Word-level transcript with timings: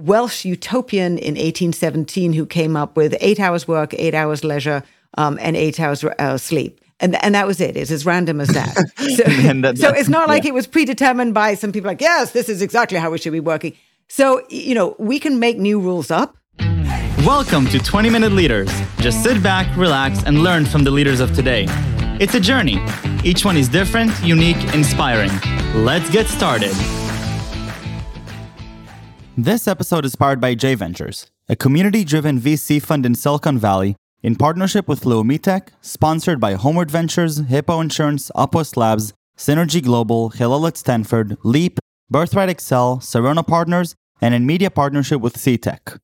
Welsh 0.00 0.44
utopian 0.44 1.18
in 1.18 1.34
1817 1.34 2.32
who 2.32 2.46
came 2.46 2.76
up 2.76 2.96
with 2.96 3.14
eight 3.20 3.38
hours 3.38 3.68
work, 3.68 3.94
eight 3.94 4.14
hours 4.14 4.42
leisure, 4.44 4.82
um, 5.18 5.38
and 5.40 5.56
eight 5.56 5.78
hours 5.78 6.02
uh, 6.04 6.38
sleep. 6.38 6.80
And, 7.00 7.22
and 7.24 7.34
that 7.34 7.46
was 7.46 7.60
it. 7.60 7.76
It's 7.76 7.90
as 7.90 8.04
random 8.04 8.40
as 8.40 8.48
that. 8.48 8.76
So, 9.00 9.24
that, 9.24 9.78
so 9.78 9.90
it's 9.90 10.08
not 10.08 10.28
like 10.28 10.44
yeah. 10.44 10.50
it 10.50 10.54
was 10.54 10.66
predetermined 10.66 11.34
by 11.34 11.54
some 11.54 11.72
people 11.72 11.88
like, 11.88 12.00
yes, 12.00 12.32
this 12.32 12.48
is 12.48 12.62
exactly 12.62 12.98
how 12.98 13.10
we 13.10 13.18
should 13.18 13.32
be 13.32 13.40
working. 13.40 13.74
So, 14.08 14.42
you 14.48 14.74
know, 14.74 14.94
we 14.98 15.18
can 15.18 15.38
make 15.38 15.58
new 15.58 15.80
rules 15.80 16.10
up. 16.10 16.36
Welcome 17.24 17.66
to 17.66 17.78
20 17.78 18.10
Minute 18.10 18.32
Leaders. 18.32 18.70
Just 18.98 19.22
sit 19.22 19.42
back, 19.42 19.74
relax, 19.76 20.22
and 20.24 20.42
learn 20.42 20.64
from 20.64 20.84
the 20.84 20.90
leaders 20.90 21.20
of 21.20 21.34
today. 21.34 21.66
It's 22.20 22.34
a 22.34 22.40
journey. 22.40 22.78
Each 23.24 23.44
one 23.44 23.56
is 23.56 23.68
different, 23.68 24.12
unique, 24.22 24.62
inspiring. 24.74 25.30
Let's 25.74 26.08
get 26.10 26.26
started. 26.26 26.99
This 29.42 29.66
episode 29.66 30.04
is 30.04 30.16
powered 30.16 30.38
by 30.38 30.54
J 30.54 30.74
Ventures, 30.74 31.30
a 31.48 31.56
community 31.56 32.04
driven 32.04 32.38
VC 32.38 32.78
fund 32.82 33.06
in 33.06 33.14
Silicon 33.14 33.56
Valley 33.56 33.96
in 34.22 34.36
partnership 34.36 34.86
with 34.86 35.04
Leumitech, 35.04 35.68
sponsored 35.80 36.38
by 36.38 36.52
Homeward 36.52 36.90
Ventures, 36.90 37.38
Hippo 37.38 37.80
Insurance, 37.80 38.30
Upwest 38.34 38.76
Labs, 38.76 39.14
Synergy 39.38 39.82
Global, 39.82 40.28
Hillel 40.28 40.66
at 40.66 40.76
Stanford, 40.76 41.38
Leap, 41.42 41.78
Birthright 42.10 42.50
Excel, 42.50 42.98
Sarona 42.98 43.46
Partners, 43.46 43.94
and 44.20 44.34
in 44.34 44.44
media 44.44 44.70
partnership 44.70 45.22
with 45.22 45.38
CTech. 45.38 45.98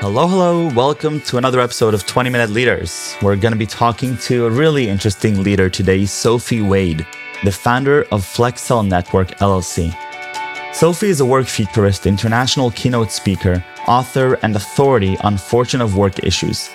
Hello, 0.00 0.26
hello. 0.26 0.72
Welcome 0.74 1.20
to 1.20 1.36
another 1.36 1.60
episode 1.60 1.92
of 1.92 2.06
20 2.06 2.30
Minute 2.30 2.48
Leaders. 2.48 3.14
We're 3.20 3.36
going 3.36 3.52
to 3.52 3.58
be 3.58 3.66
talking 3.66 4.16
to 4.22 4.46
a 4.46 4.50
really 4.50 4.88
interesting 4.88 5.42
leader 5.42 5.68
today, 5.68 6.06
Sophie 6.06 6.62
Wade, 6.62 7.06
the 7.44 7.52
founder 7.52 8.04
of 8.04 8.22
Flexcel 8.22 8.88
Network 8.88 9.28
LLC. 9.32 9.94
Sophie 10.78 11.08
is 11.08 11.18
a 11.18 11.26
work 11.26 11.48
futurist, 11.48 12.06
international 12.06 12.70
keynote 12.70 13.10
speaker, 13.10 13.64
author, 13.88 14.34
and 14.44 14.54
authority 14.54 15.18
on 15.24 15.36
future 15.36 15.80
of 15.80 15.96
work 15.96 16.22
issues. 16.22 16.70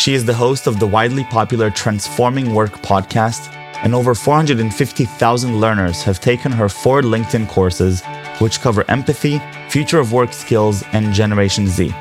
She 0.00 0.14
is 0.14 0.24
the 0.24 0.34
host 0.34 0.66
of 0.66 0.80
the 0.80 0.86
widely 0.88 1.22
popular 1.22 1.70
Transforming 1.70 2.52
Work 2.52 2.72
podcast, 2.82 3.54
and 3.84 3.94
over 3.94 4.16
450,000 4.16 5.60
learners 5.60 6.02
have 6.02 6.18
taken 6.18 6.50
her 6.50 6.68
four 6.68 7.02
LinkedIn 7.02 7.48
courses, 7.48 8.02
which 8.40 8.60
cover 8.60 8.84
empathy, 8.88 9.40
future 9.68 10.00
of 10.00 10.12
work 10.12 10.32
skills, 10.32 10.82
and 10.92 11.14
Generation 11.14 11.68
Z. 11.68 11.94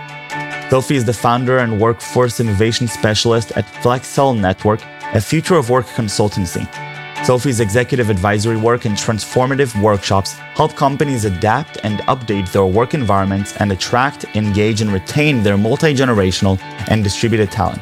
Sophie 0.71 0.95
is 0.95 1.05
the 1.05 1.13
founder 1.13 1.59
and 1.59 1.79
workforce 1.79 2.39
innovation 2.39 2.87
specialist 2.87 3.51
at 3.51 3.67
Flexcel 3.83 4.35
Network, 4.35 4.81
a 5.13 5.21
future 5.21 5.57
of 5.57 5.69
work 5.69 5.85
consultancy. 5.89 6.67
Sophie's 7.25 7.59
executive 7.59 8.11
advisory 8.11 8.55
work 8.55 8.85
and 8.85 8.95
transformative 8.95 9.81
workshops 9.81 10.33
help 10.53 10.75
companies 10.75 11.25
adapt 11.25 11.79
and 11.83 11.97
update 12.01 12.51
their 12.51 12.67
work 12.67 12.93
environments 12.93 13.57
and 13.57 13.71
attract, 13.71 14.25
engage, 14.35 14.81
and 14.81 14.93
retain 14.93 15.41
their 15.41 15.57
multi 15.57 15.91
generational 15.91 16.61
and 16.87 17.03
distributed 17.03 17.49
talent. 17.49 17.81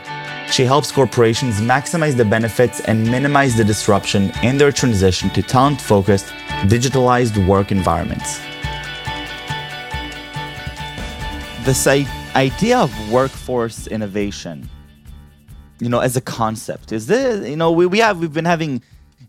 She 0.50 0.64
helps 0.64 0.94
corporations 0.94 1.60
maximize 1.60 2.16
the 2.16 2.24
benefits 2.24 2.80
and 2.80 3.04
minimize 3.12 3.58
the 3.58 3.66
disruption 3.66 4.32
in 4.44 4.58
their 4.58 4.72
transition 4.72 5.30
to 5.32 5.44
talent 5.44 5.82
focused, 5.82 6.28
digitalized 6.72 7.46
work 7.46 7.70
environments. 7.70 8.40
This 11.66 11.86
idea 11.86 12.78
of 12.78 13.12
workforce 13.12 13.88
innovation, 13.88 14.70
you 15.82 15.90
know, 15.90 16.00
as 16.00 16.16
a 16.16 16.22
concept, 16.22 16.94
is 16.94 17.08
this, 17.08 17.46
you 17.46 17.58
know, 17.58 17.74
we, 17.74 17.86
we 17.86 18.00
have, 18.00 18.22
we've 18.22 18.32
been 18.32 18.46
having 18.46 18.82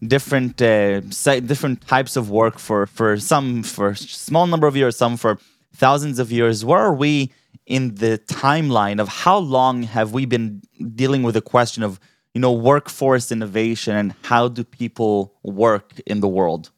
different 0.07 0.61
uh, 0.61 1.01
different 1.01 1.87
types 1.87 2.17
of 2.17 2.31
work 2.31 2.59
for 2.59 2.87
for 2.87 3.19
some 3.19 3.63
for 3.63 3.95
small 3.95 4.47
number 4.47 4.67
of 4.67 4.77
years, 4.77 4.97
some 4.97 5.17
for 5.17 5.39
thousands 5.75 6.19
of 6.19 6.31
years. 6.31 6.65
Where 6.65 6.81
are 6.81 6.95
we 6.95 7.33
in 7.67 7.95
the 7.95 8.19
timeline 8.27 9.01
of 9.01 9.09
how 9.09 9.39
long 9.39 9.83
have 9.83 10.13
we 10.13 10.27
been 10.27 10.63
dealing 10.95 11.23
with 11.23 11.35
the 11.35 11.43
question 11.43 11.83
of 11.83 11.99
you 12.35 12.41
know 12.41 12.53
workforce 12.53 13.33
innovation 13.33 13.97
and 13.97 14.15
how 14.23 14.49
do 14.49 14.65
people 14.65 15.35
work 15.43 16.01
in 16.07 16.21
the 16.21 16.29
world? 16.29 16.71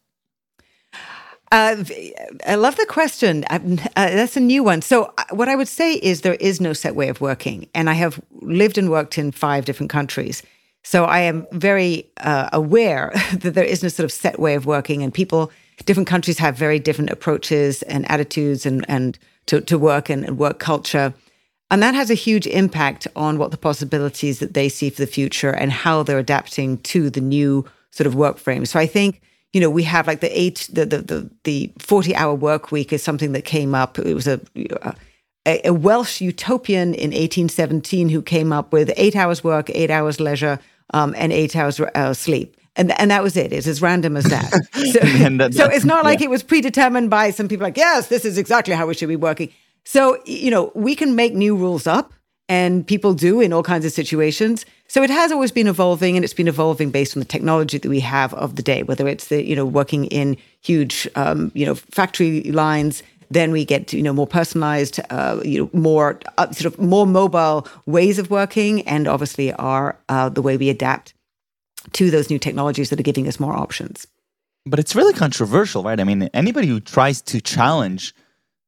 Uh, 1.53 1.84
I 2.47 2.56
love 2.56 2.77
the 2.77 2.87
question. 2.87 3.44
Uh, 3.48 3.59
that's 3.94 4.37
a 4.37 4.41
new 4.41 4.65
one. 4.65 4.83
So, 4.83 5.12
uh, 5.16 5.25
what 5.31 5.48
I 5.48 5.54
would 5.54 5.69
say 5.69 5.94
is 5.94 6.22
there 6.22 6.34
is 6.34 6.60
no 6.60 6.72
set 6.72 6.97
way 6.97 7.09
of 7.09 7.21
working. 7.21 7.69
And 7.72 7.88
I 7.88 7.94
have 7.94 8.21
lived 8.41 8.78
and 8.78 8.91
worked 8.91 9.16
in 9.16 9.31
five 9.31 9.65
different 9.65 9.91
countries. 9.91 10.43
So 10.86 11.04
I 11.04 11.19
am 11.19 11.48
very 11.50 12.08
uh, 12.19 12.48
aware 12.52 13.10
that 13.32 13.54
there 13.54 13.64
isn't 13.64 13.88
a 13.88 13.91
sort 13.91 14.04
of 14.04 14.12
set 14.12 14.38
way 14.38 14.54
of 14.54 14.66
working, 14.66 15.02
and 15.02 15.12
people, 15.12 15.50
different 15.84 16.08
countries 16.08 16.38
have 16.38 16.56
very 16.56 16.78
different 16.78 17.10
approaches 17.10 17.82
and 17.82 18.08
attitudes 18.08 18.64
and 18.64 18.84
and 18.88 19.19
to, 19.47 19.60
to 19.62 19.78
work 19.80 20.08
and, 20.08 20.24
and 20.24 20.38
work 20.38 20.60
culture. 20.60 21.12
And 21.72 21.82
that 21.82 21.97
has 21.97 22.08
a 22.08 22.14
huge 22.14 22.47
impact 22.47 23.08
on 23.16 23.36
what 23.36 23.50
the 23.50 23.56
possibilities 23.56 24.38
that 24.38 24.54
they 24.54 24.69
see 24.69 24.91
for 24.91 25.02
the 25.02 25.08
future 25.08 25.50
and 25.50 25.72
how 25.72 26.04
they're 26.04 26.20
adapting 26.20 26.78
to 26.82 27.10
the 27.10 27.20
new 27.20 27.64
sort 27.91 28.06
of 28.06 28.14
work 28.14 28.38
frame. 28.38 28.64
So 28.64 28.78
I 28.78 28.86
think, 28.86 29.20
you 29.53 29.60
know, 29.60 29.70
we 29.70 29.82
have 29.82 30.06
like 30.06 30.20
the 30.20 30.41
eight, 30.41 30.68
the 30.72 30.86
the 30.86 30.98
the, 30.98 31.30
the 31.42 31.72
40 31.80 32.14
hour 32.14 32.32
work 32.32 32.70
week 32.70 32.92
is 32.92 33.03
something 33.03 33.32
that 33.32 33.44
came 33.44 33.74
up. 33.74 33.98
It 33.98 34.14
was 34.14 34.28
a, 34.28 34.41
a, 35.44 35.66
a 35.66 35.72
Welsh 35.72 36.20
utopian 36.20 36.94
in 36.94 37.10
1817 37.10 38.08
who 38.08 38.22
came 38.22 38.53
up 38.53 38.72
with 38.72 38.92
eight 38.97 39.16
hours 39.16 39.42
work, 39.42 39.68
eight 39.70 39.91
hours 39.91 40.20
leisure, 40.20 40.60
um, 40.91 41.14
and 41.16 41.32
eight 41.32 41.56
hours 41.56 41.80
uh, 41.80 42.14
sleep. 42.14 42.56
And, 42.76 42.98
and 43.00 43.10
that 43.10 43.22
was 43.22 43.36
it. 43.36 43.52
It's 43.52 43.66
as 43.66 43.80
random 43.80 44.16
as 44.16 44.24
that. 44.24 44.52
So, 44.76 45.00
that, 45.00 45.54
so 45.54 45.66
it's 45.66 45.84
not 45.84 46.04
like 46.04 46.20
yeah. 46.20 46.26
it 46.26 46.30
was 46.30 46.42
predetermined 46.42 47.08
by 47.08 47.30
some 47.30 47.48
people 47.48 47.64
like, 47.64 47.76
yes, 47.76 48.08
this 48.08 48.24
is 48.24 48.36
exactly 48.38 48.74
how 48.74 48.86
we 48.86 48.94
should 48.94 49.08
be 49.08 49.16
working. 49.16 49.50
So, 49.84 50.19
you 50.26 50.50
know, 50.50 50.70
we 50.74 50.94
can 50.94 51.16
make 51.16 51.34
new 51.34 51.56
rules 51.56 51.86
up 51.86 52.12
and 52.48 52.86
people 52.86 53.14
do 53.14 53.41
in 53.41 53.52
all 53.52 53.62
kinds 53.62 53.84
of 53.84 53.92
situations. 53.92 54.66
So 54.88 55.02
it 55.02 55.10
has 55.10 55.32
always 55.32 55.50
been 55.50 55.66
evolving 55.66 56.16
and 56.16 56.24
it's 56.24 56.34
been 56.34 56.48
evolving 56.48 56.91
based 56.91 57.16
on 57.16 57.20
the 57.20 57.26
technology 57.26 57.78
that 57.78 57.88
we 57.88 58.00
have 58.00 58.32
of 58.34 58.56
the 58.56 58.62
day, 58.62 58.82
whether 58.82 59.08
it's 59.08 59.28
the, 59.28 59.44
you 59.44 59.56
know, 59.56 59.64
working 59.64 60.04
in 60.06 60.36
huge, 60.60 61.08
um, 61.16 61.50
you 61.54 61.66
know, 61.66 61.74
factory 61.74 62.42
lines, 62.44 63.03
then 63.31 63.53
we 63.53 63.64
get 63.64 63.92
you 63.92 64.03
know 64.03 64.12
more 64.12 64.26
personalized, 64.26 65.00
uh, 65.10 65.41
you 65.44 65.62
know 65.62 65.70
more 65.72 66.20
uh, 66.38 66.50
sort 66.53 66.72
of 66.72 66.81
more 66.81 67.06
mobile 67.06 67.66
ways 67.87 68.19
of 68.19 68.31
working, 68.31 68.82
and 68.82 69.09
obviously 69.09 69.53
are 69.54 69.98
uh, 70.09 70.28
the 70.28 70.42
way 70.42 70.56
we 70.56 70.69
adapt 70.69 71.14
to 71.92 72.10
those 72.10 72.31
new 72.31 72.38
technologies 72.38 72.91
that 72.91 72.98
are 72.98 73.04
giving 73.04 73.28
us 73.28 73.38
more 73.38 73.54
options. 73.54 74.06
But 74.65 74.78
it's 74.78 74.94
really 74.94 75.12
controversial, 75.12 75.82
right? 75.84 76.00
I 76.00 76.04
mean, 76.04 76.25
anybody 76.34 76.66
who 76.66 76.81
tries 76.81 77.22
to 77.22 77.41
challenge 77.41 78.15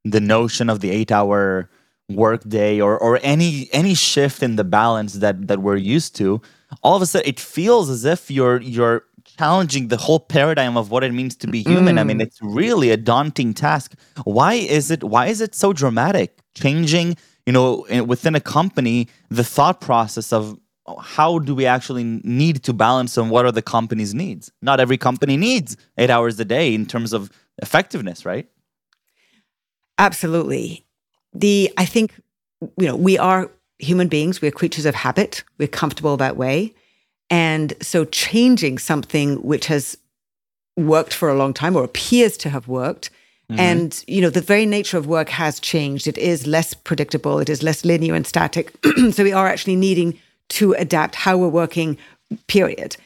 the 0.05 0.21
notion 0.21 0.71
of 0.71 0.81
the 0.81 0.91
eight-hour 0.91 1.69
workday 2.11 2.81
or 2.81 2.99
or 2.99 3.19
any 3.23 3.69
any 3.73 3.95
shift 3.95 4.43
in 4.43 4.57
the 4.57 4.65
balance 4.65 5.15
that 5.15 5.49
that 5.49 5.61
we're 5.61 5.77
used 5.77 6.17
to, 6.17 6.41
all 6.83 6.97
of 6.97 7.03
a 7.03 7.07
sudden 7.07 7.29
it 7.29 7.41
feels 7.41 7.91
as 7.91 8.05
if 8.05 8.31
you're 8.31 8.61
you're 8.61 9.05
challenging 9.37 9.89
the 9.89 9.97
whole 9.97 10.21
paradigm 10.21 10.77
of 10.77 10.91
what 10.91 11.05
it 11.05 11.13
means 11.13 11.37
to 11.37 11.47
be 11.47 11.63
human. 11.63 11.97
Mm. 11.97 12.01
I 12.01 12.05
mean, 12.05 12.19
mm. 12.19 12.23
it's 12.23 12.39
really 12.43 12.91
a 12.91 12.97
daunting 12.97 13.55
task. 13.55 13.95
Why 14.25 14.55
is 14.55 14.91
it? 14.91 15.05
Why 15.05 15.27
is 15.27 15.41
it 15.41 15.55
so 15.55 15.73
dramatic? 15.73 16.39
Changing, 16.55 17.17
you 17.47 17.53
know, 17.53 17.87
within 18.05 18.35
a 18.35 18.41
company, 18.41 19.09
the 19.31 19.45
thought 19.45 19.81
process 19.81 20.33
of 20.33 20.59
how 21.01 21.39
do 21.39 21.55
we 21.55 21.67
actually 21.67 22.05
need 22.05 22.63
to 22.65 22.73
balance 22.73 23.17
and 23.17 23.31
what 23.31 23.45
are 23.45 23.53
the 23.53 23.63
company's 23.63 24.15
needs? 24.15 24.51
Not 24.63 24.81
every 24.81 24.97
company 24.97 25.37
needs 25.37 25.77
eight 25.99 26.11
hours 26.11 26.41
a 26.41 26.45
day 26.45 26.75
in 26.75 26.87
terms 26.87 27.13
of 27.13 27.31
effectiveness, 27.63 28.25
right? 28.25 28.49
Absolutely. 29.99 30.87
The 31.35 31.73
I 31.77 31.85
think 31.85 32.21
you 32.61 32.87
know 32.87 32.97
we 32.97 33.19
are 33.19 33.51
human 33.79 34.09
beings. 34.09 34.41
We're 34.41 34.51
creatures 34.51 34.87
of 34.87 34.95
habit. 34.95 35.45
We're 35.59 35.69
comfortable 35.69 36.17
that 36.17 36.37
way. 36.37 36.75
And 37.31 37.75
so 37.81 38.05
changing 38.05 38.79
something 38.79 39.37
which 39.43 39.67
has 39.67 39.99
worked 40.77 41.13
for 41.13 41.29
a 41.29 41.37
long 41.37 41.53
time 41.53 41.77
or 41.77 41.85
appears 41.85 42.37
to 42.39 42.51
have 42.51 42.69
worked. 42.69 43.11
Mm-hmm. 43.51 43.61
And, 43.61 44.05
you 44.07 44.21
know, 44.21 44.31
the 44.31 44.41
very 44.41 44.67
nature 44.67 44.99
of 44.99 45.07
work 45.07 45.29
has 45.31 45.59
changed. 45.59 46.07
It 46.07 46.19
is 46.19 46.47
less 46.47 46.75
predictable, 46.75 47.39
it 47.39 47.49
is 47.49 47.63
less 47.63 47.85
linear 47.85 48.15
and 48.15 48.27
static. 48.27 48.73
so 49.11 49.25
we 49.25 49.33
are 49.33 49.47
actually 49.47 49.77
needing 49.77 50.19
to 50.51 50.73
adapt 50.75 51.15
how 51.15 51.37
we're 51.37 51.49
working, 51.49 51.99
period. 52.47 52.97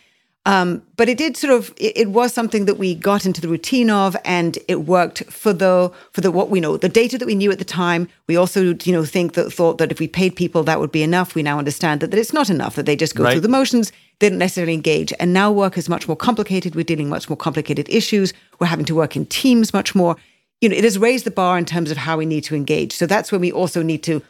Um, 0.45 0.83
but 0.97 1.09
it 1.09 1.19
did 1.19 1.37
sort 1.37 1.53
of 1.53 1.73
it, 1.77 1.97
it, 1.97 2.11
was 2.11 2.33
something 2.33 2.65
that 2.65 2.77
we 2.77 2.97
got 2.97 3.25
into 3.25 3.41
the 3.41 3.47
routine 3.47 3.91
of 3.91 4.17
and 4.25 4.59
it 4.67 4.87
worked 4.87 5.23
for 5.31 5.53
the 5.53 5.93
for 6.11 6.21
the 6.21 6.33
what 6.33 6.51
we 6.51 6.59
know 6.59 6.77
the 6.77 6.89
data 6.89 7.17
that 7.17 7.27
we 7.27 7.37
knew 7.37 7.53
at 7.53 7.61
the 7.61 7.65
time. 7.65 8.09
We 8.27 8.35
also 8.35 8.75
you 8.83 8.93
know 8.93 9.05
think 9.05 9.35
that 9.35 9.53
thought 9.53 9.79
that 9.79 9.93
if 9.93 10.01
we 10.01 10.09
paid 10.09 10.35
people 10.35 10.65
that 10.65 10.81
would 10.81 10.91
be 10.91 11.05
enough. 11.05 11.37
We 11.37 11.45
now 11.45 11.59
understand 11.59 12.01
that, 12.01 12.11
that 12.11 12.19
it's 12.19 12.33
not 12.33 12.51
enough 12.51 12.75
that 12.75 12.87
they 12.87 12.97
just 12.97 13.15
go 13.15 13.23
right. 13.23 13.33
through 13.33 13.43
the 13.43 13.49
motions. 13.49 13.93
They 14.19 14.31
don't 14.31 14.39
necessarily 14.39 14.75
engage. 14.75 15.13
And 15.21 15.33
now 15.33 15.53
work 15.53 15.79
is 15.79 15.89
much 15.89 16.09
more 16.09 16.17
complicated. 16.17 16.75
We're 16.75 16.85
dealing 16.85 17.09
much 17.09 17.29
more 17.29 17.37
complicated 17.37 17.89
issues. 17.89 18.33
We're 18.59 18.67
having 18.67 18.87
to 18.87 18.97
work 18.97 19.15
in 19.15 19.27
teams 19.27 19.73
much 19.73 19.95
more. 19.95 20.17
You 20.61 20.69
know 20.69 20.77
it 20.77 20.83
has 20.83 20.99
raised 20.99 21.25
the 21.25 21.31
bar 21.31 21.57
in 21.57 21.67
terms 21.67 21.93
of 21.93 21.99
how 21.99 22.17
we 22.17 22.27
need 22.27 22.43
to 22.45 22.57
engage. 22.57 22.95
So 22.95 23.07
that's 23.07 23.31
when 23.31 23.41
we 23.41 23.53
also 23.53 23.81
need 23.81 24.03
to 24.05 24.23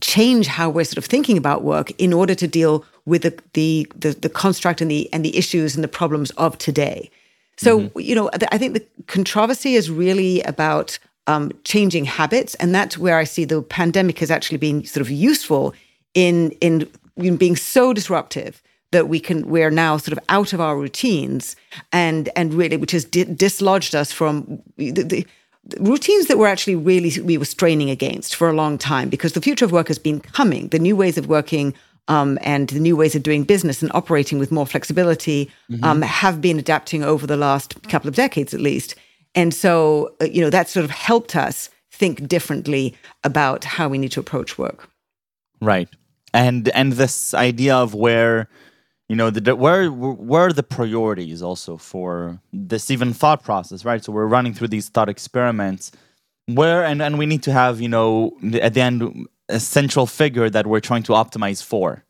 change 0.00 0.46
how 0.46 0.68
we're 0.68 0.84
sort 0.84 0.98
of 0.98 1.06
thinking 1.06 1.38
about 1.38 1.62
work 1.62 1.90
in 1.98 2.12
order 2.12 2.34
to 2.34 2.46
deal 2.46 2.84
with 3.04 3.22
the 3.22 3.38
the 3.54 3.86
the, 3.96 4.12
the 4.12 4.28
construct 4.28 4.80
and 4.80 4.90
the 4.90 5.12
and 5.12 5.24
the 5.24 5.36
issues 5.36 5.74
and 5.74 5.82
the 5.82 5.88
problems 5.88 6.30
of 6.32 6.58
today. 6.58 7.10
So 7.56 7.80
mm-hmm. 7.80 8.00
you 8.00 8.14
know, 8.14 8.30
I 8.52 8.58
think 8.58 8.74
the 8.74 8.84
controversy 9.06 9.74
is 9.74 9.90
really 9.90 10.42
about 10.42 10.98
um, 11.26 11.52
changing 11.64 12.04
habits, 12.04 12.54
and 12.56 12.74
that's 12.74 12.98
where 12.98 13.18
I 13.18 13.24
see 13.24 13.44
the 13.44 13.62
pandemic 13.62 14.18
has 14.18 14.30
actually 14.30 14.58
been 14.58 14.84
sort 14.84 15.00
of 15.00 15.10
useful 15.10 15.74
in 16.14 16.50
in, 16.60 16.88
in 17.16 17.36
being 17.36 17.56
so 17.56 17.92
disruptive 17.92 18.62
that 18.92 19.08
we 19.08 19.18
can 19.18 19.48
we're 19.48 19.70
now 19.70 19.96
sort 19.96 20.16
of 20.16 20.24
out 20.28 20.52
of 20.52 20.60
our 20.60 20.76
routines 20.76 21.56
and 21.92 22.28
and 22.36 22.54
really 22.54 22.76
which 22.76 22.92
has 22.92 23.04
di- 23.04 23.24
dislodged 23.24 23.94
us 23.94 24.12
from 24.12 24.62
the, 24.76 24.90
the, 24.90 25.26
routines 25.78 26.26
that 26.26 26.38
were 26.38 26.46
actually 26.46 26.76
really 26.76 27.20
we 27.20 27.38
were 27.38 27.44
straining 27.44 27.90
against 27.90 28.36
for 28.36 28.48
a 28.48 28.52
long 28.52 28.78
time 28.78 29.08
because 29.08 29.32
the 29.32 29.40
future 29.40 29.64
of 29.64 29.72
work 29.72 29.88
has 29.88 29.98
been 29.98 30.20
coming. 30.20 30.68
The 30.68 30.78
new 30.78 30.96
ways 30.96 31.18
of 31.18 31.26
working 31.26 31.74
um, 32.08 32.38
and 32.42 32.68
the 32.68 32.80
new 32.80 32.96
ways 32.96 33.14
of 33.14 33.22
doing 33.22 33.44
business 33.44 33.82
and 33.82 33.90
operating 33.94 34.38
with 34.38 34.52
more 34.52 34.66
flexibility 34.66 35.50
mm-hmm. 35.70 35.84
um, 35.84 36.02
have 36.02 36.40
been 36.40 36.58
adapting 36.58 37.02
over 37.02 37.26
the 37.26 37.36
last 37.36 37.80
couple 37.88 38.08
of 38.08 38.14
decades 38.14 38.54
at 38.54 38.60
least. 38.60 38.94
And 39.34 39.52
so 39.52 40.14
uh, 40.20 40.26
you 40.26 40.40
know 40.40 40.50
that 40.50 40.68
sort 40.68 40.84
of 40.84 40.90
helped 40.90 41.36
us 41.36 41.70
think 41.90 42.28
differently 42.28 42.94
about 43.24 43.64
how 43.64 43.88
we 43.88 43.98
need 43.98 44.12
to 44.12 44.20
approach 44.20 44.58
work. 44.58 44.88
Right. 45.60 45.88
And 46.32 46.68
and 46.70 46.92
this 46.92 47.34
idea 47.34 47.74
of 47.76 47.94
where 47.94 48.48
you 49.08 49.16
know 49.16 49.30
the, 49.30 49.54
where 49.54 49.90
where 49.90 50.46
are 50.46 50.52
the 50.52 50.62
priorities 50.62 51.42
also 51.42 51.76
for 51.76 52.40
this 52.52 52.90
even 52.90 53.12
thought 53.12 53.42
process 53.44 53.84
right? 53.84 54.02
So 54.04 54.12
we're 54.12 54.26
running 54.26 54.54
through 54.54 54.68
these 54.68 54.88
thought 54.88 55.08
experiments 55.08 55.92
where 56.46 56.84
and 56.84 57.00
and 57.02 57.18
we 57.18 57.26
need 57.26 57.42
to 57.44 57.52
have 57.52 57.80
you 57.80 57.88
know 57.88 58.36
at 58.60 58.74
the 58.74 58.80
end 58.80 59.28
a 59.48 59.60
central 59.60 60.06
figure 60.06 60.50
that 60.50 60.66
we're 60.66 60.80
trying 60.80 61.04
to 61.04 61.12
optimize 61.12 61.62
for. 61.62 62.04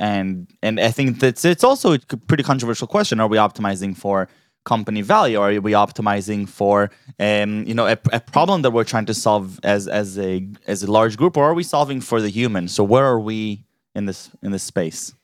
And 0.00 0.50
and 0.60 0.80
i 0.80 0.90
think 0.90 1.20
that's 1.20 1.44
it's 1.44 1.62
also 1.62 1.94
a 1.94 1.98
pretty 1.98 2.42
controversial 2.42 2.88
question. 2.88 3.20
Are 3.20 3.28
we 3.28 3.36
optimizing 3.36 3.96
for 3.96 4.28
company 4.64 5.02
value? 5.02 5.36
Or 5.38 5.52
are 5.52 5.60
we 5.60 5.72
optimizing 5.72 6.48
for 6.48 6.90
um, 7.20 7.64
you 7.64 7.74
know 7.74 7.86
a, 7.86 7.96
a 8.12 8.18
problem 8.18 8.62
that 8.62 8.72
we're 8.72 8.84
trying 8.84 9.06
to 9.06 9.14
solve 9.14 9.60
as 9.62 9.86
as 9.86 10.18
a 10.18 10.48
as 10.66 10.82
a 10.82 10.90
large 10.90 11.16
group 11.16 11.36
or 11.36 11.44
are 11.44 11.54
we 11.54 11.62
solving 11.62 12.00
for 12.00 12.20
the 12.20 12.28
human? 12.28 12.66
So 12.66 12.82
where 12.82 13.04
are 13.04 13.20
we 13.20 13.64
in 13.94 14.06
this 14.06 14.30
in 14.42 14.50
this 14.50 14.64
space 14.64 15.14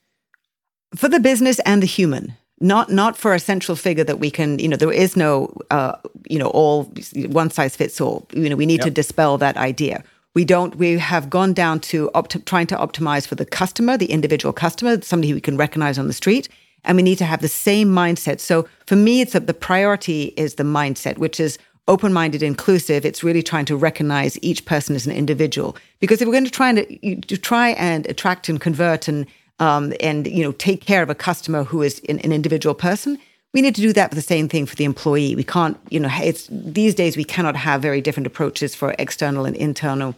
for 0.95 1.07
the 1.07 1.19
business 1.19 1.59
and 1.59 1.81
the 1.81 1.87
human 1.87 2.35
not 2.61 2.91
not 2.91 3.17
for 3.17 3.33
a 3.33 3.39
central 3.39 3.75
figure 3.75 4.03
that 4.03 4.19
we 4.19 4.31
can 4.31 4.59
you 4.59 4.67
know 4.67 4.77
there 4.77 4.91
is 4.91 5.17
no 5.17 5.51
uh, 5.71 5.93
you 6.29 6.39
know 6.39 6.47
all 6.49 6.83
one 7.27 7.49
size 7.49 7.75
fits 7.75 7.99
all. 7.99 8.27
You 8.33 8.49
know 8.49 8.55
we 8.55 8.65
need 8.65 8.79
yep. 8.79 8.85
to 8.85 8.91
dispel 8.91 9.37
that 9.39 9.57
idea. 9.57 10.03
We 10.33 10.45
don't 10.45 10.75
we 10.75 10.97
have 10.97 11.29
gone 11.29 11.53
down 11.53 11.79
to 11.91 12.09
opt- 12.13 12.45
trying 12.45 12.67
to 12.67 12.77
optimize 12.77 13.27
for 13.27 13.35
the 13.35 13.45
customer 13.45 13.97
the 13.97 14.11
individual 14.11 14.53
customer 14.53 15.01
somebody 15.01 15.29
who 15.29 15.35
we 15.35 15.41
can 15.41 15.57
recognize 15.57 15.97
on 15.97 16.07
the 16.07 16.13
street 16.13 16.47
and 16.85 16.95
we 16.95 17.03
need 17.03 17.17
to 17.17 17.25
have 17.25 17.41
the 17.41 17.47
same 17.47 17.89
mindset. 17.89 18.39
So 18.39 18.67
for 18.85 18.95
me 18.95 19.21
it's 19.21 19.35
a, 19.35 19.39
the 19.39 19.53
priority 19.53 20.33
is 20.37 20.55
the 20.55 20.63
mindset 20.63 21.17
which 21.17 21.39
is 21.39 21.57
open-minded 21.87 22.43
inclusive. 22.43 23.05
It's 23.05 23.23
really 23.23 23.43
trying 23.43 23.65
to 23.65 23.75
recognize 23.75 24.37
each 24.43 24.65
person 24.65 24.95
as 24.95 25.07
an 25.07 25.13
individual. 25.13 25.75
Because 25.99 26.21
if 26.21 26.27
we're 26.27 26.33
going 26.33 26.45
to 26.45 26.51
try 26.51 26.69
and 26.69 27.27
to 27.27 27.37
try 27.37 27.69
and 27.71 28.05
attract 28.07 28.47
and 28.49 28.61
convert 28.61 29.07
and 29.07 29.25
um, 29.61 29.93
and 30.01 30.27
you 30.27 30.43
know 30.43 30.51
take 30.51 30.81
care 30.85 31.01
of 31.01 31.09
a 31.09 31.15
customer 31.15 31.63
who 31.63 31.81
is 31.81 32.01
an, 32.09 32.19
an 32.19 32.33
individual 32.33 32.75
person 32.75 33.17
we 33.53 33.61
need 33.61 33.75
to 33.75 33.81
do 33.81 33.93
that 33.93 34.09
for 34.09 34.15
the 34.15 34.21
same 34.21 34.47
thing 34.47 34.65
for 34.65 34.75
the 34.75 34.85
employee. 34.85 35.35
We 35.35 35.43
can't 35.43 35.77
you 35.89 35.99
know 35.99 36.09
it's 36.11 36.47
these 36.51 36.95
days 36.95 37.17
we 37.17 37.23
cannot 37.23 37.55
have 37.55 37.81
very 37.81 38.01
different 38.01 38.27
approaches 38.27 38.75
for 38.75 38.95
external 38.97 39.45
and 39.45 39.55
internal 39.55 40.15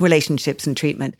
relationships 0.00 0.66
and 0.66 0.76
treatment. 0.76 1.14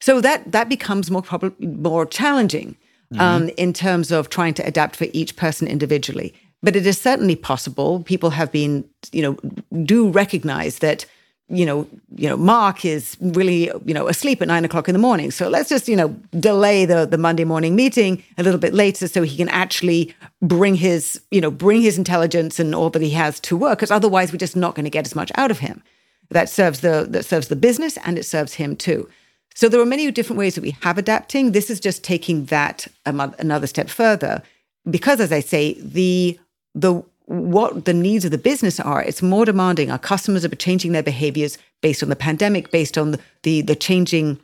So 0.00 0.20
that 0.20 0.50
that 0.52 0.68
becomes 0.68 1.10
more 1.10 1.22
probably 1.22 1.66
more 1.66 2.06
challenging 2.06 2.76
mm-hmm. 3.12 3.20
um, 3.20 3.50
in 3.56 3.72
terms 3.72 4.10
of 4.10 4.30
trying 4.30 4.54
to 4.54 4.66
adapt 4.66 4.96
for 4.96 5.06
each 5.12 5.36
person 5.36 5.68
individually. 5.68 6.34
But 6.62 6.76
it 6.76 6.86
is 6.86 6.98
certainly 6.98 7.36
possible. 7.36 8.02
People 8.04 8.30
have 8.30 8.50
been 8.50 8.88
you 9.12 9.22
know 9.22 9.82
do 9.84 10.08
recognize 10.08 10.78
that 10.78 11.06
you 11.48 11.66
know, 11.66 11.86
you 12.16 12.28
know, 12.28 12.36
Mark 12.36 12.84
is 12.84 13.16
really, 13.20 13.70
you 13.84 13.92
know, 13.92 14.08
asleep 14.08 14.40
at 14.40 14.48
nine 14.48 14.64
o'clock 14.64 14.88
in 14.88 14.94
the 14.94 14.98
morning. 14.98 15.30
So 15.30 15.48
let's 15.48 15.68
just, 15.68 15.88
you 15.88 15.96
know, 15.96 16.08
delay 16.40 16.86
the 16.86 17.04
the 17.04 17.18
Monday 17.18 17.44
morning 17.44 17.76
meeting 17.76 18.22
a 18.38 18.42
little 18.42 18.58
bit 18.58 18.72
later 18.72 19.08
so 19.08 19.22
he 19.22 19.36
can 19.36 19.50
actually 19.50 20.14
bring 20.40 20.74
his, 20.74 21.20
you 21.30 21.40
know, 21.40 21.50
bring 21.50 21.82
his 21.82 21.98
intelligence 21.98 22.58
and 22.58 22.74
all 22.74 22.88
that 22.90 23.02
he 23.02 23.10
has 23.10 23.40
to 23.40 23.56
work. 23.56 23.78
Because 23.78 23.90
otherwise, 23.90 24.32
we're 24.32 24.38
just 24.38 24.56
not 24.56 24.74
going 24.74 24.84
to 24.84 24.90
get 24.90 25.06
as 25.06 25.14
much 25.14 25.30
out 25.36 25.50
of 25.50 25.58
him. 25.58 25.82
That 26.30 26.48
serves 26.48 26.80
the 26.80 27.06
that 27.10 27.26
serves 27.26 27.48
the 27.48 27.56
business 27.56 27.98
and 27.98 28.18
it 28.18 28.24
serves 28.24 28.54
him 28.54 28.74
too. 28.74 29.08
So 29.54 29.68
there 29.68 29.80
are 29.80 29.86
many 29.86 30.10
different 30.10 30.38
ways 30.38 30.54
that 30.56 30.62
we 30.62 30.76
have 30.80 30.98
adapting. 30.98 31.52
This 31.52 31.70
is 31.70 31.78
just 31.78 32.02
taking 32.02 32.46
that 32.46 32.88
another 33.04 33.66
step 33.66 33.88
further, 33.88 34.42
because 34.90 35.20
as 35.20 35.30
I 35.30 35.40
say, 35.40 35.74
the 35.80 36.38
the 36.74 37.04
what 37.26 37.86
the 37.86 37.94
needs 37.94 38.24
of 38.24 38.30
the 38.30 38.38
business 38.38 38.78
are. 38.78 39.02
It's 39.02 39.22
more 39.22 39.44
demanding. 39.44 39.90
Our 39.90 39.98
customers 39.98 40.44
are 40.44 40.48
changing 40.48 40.92
their 40.92 41.02
behaviors 41.02 41.58
based 41.80 42.02
on 42.02 42.08
the 42.08 42.16
pandemic, 42.16 42.70
based 42.70 42.98
on 42.98 43.12
the 43.42 43.62
the, 43.62 43.74
changing 43.74 44.38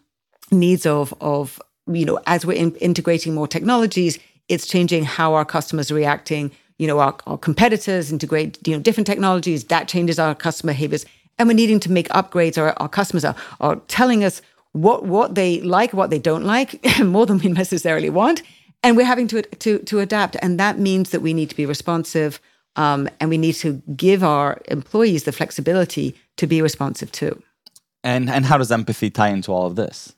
needs 0.50 0.86
of 0.86 1.14
of 1.20 1.60
you 1.86 2.04
know 2.04 2.18
as 2.26 2.46
we're 2.46 2.56
in, 2.56 2.74
integrating 2.76 3.34
more 3.34 3.48
technologies. 3.48 4.18
It's 4.48 4.66
changing 4.66 5.04
how 5.04 5.34
our 5.34 5.44
customers 5.44 5.90
are 5.90 5.94
reacting. 5.94 6.50
You 6.78 6.86
know, 6.86 6.98
our, 6.98 7.14
our 7.26 7.38
competitors 7.38 8.10
integrate 8.10 8.58
you 8.66 8.74
know 8.74 8.82
different 8.82 9.06
technologies 9.06 9.64
that 9.64 9.86
changes 9.86 10.18
our 10.18 10.34
customer 10.34 10.72
behaviors, 10.72 11.04
and 11.38 11.48
we're 11.48 11.54
needing 11.54 11.80
to 11.80 11.92
make 11.92 12.08
upgrades. 12.08 12.56
Our 12.56 12.72
our 12.78 12.88
customers 12.88 13.24
are 13.24 13.36
are 13.60 13.76
telling 13.88 14.24
us 14.24 14.40
what 14.72 15.04
what 15.04 15.34
they 15.34 15.60
like, 15.60 15.92
what 15.92 16.08
they 16.08 16.18
don't 16.18 16.44
like, 16.44 16.80
more 17.04 17.26
than 17.26 17.38
we 17.38 17.50
necessarily 17.50 18.08
want, 18.08 18.42
and 18.82 18.96
we're 18.96 19.04
having 19.04 19.28
to 19.28 19.42
to 19.42 19.78
to 19.80 19.98
adapt. 19.98 20.36
And 20.40 20.58
that 20.58 20.78
means 20.78 21.10
that 21.10 21.20
we 21.20 21.34
need 21.34 21.50
to 21.50 21.56
be 21.56 21.66
responsive 21.66 22.40
um, 22.76 23.08
and 23.18 23.30
we 23.30 23.38
need 23.38 23.54
to 23.54 23.82
give 23.96 24.22
our 24.22 24.60
employees 24.68 25.24
the 25.24 25.32
flexibility 25.32 26.14
to 26.36 26.46
be 26.46 26.62
responsive 26.62 27.12
too. 27.12 27.42
And 28.02 28.30
and 28.30 28.44
how 28.44 28.58
does 28.58 28.72
empathy 28.72 29.10
tie 29.10 29.28
into 29.28 29.52
all 29.52 29.66
of 29.66 29.76
this? 29.76 30.14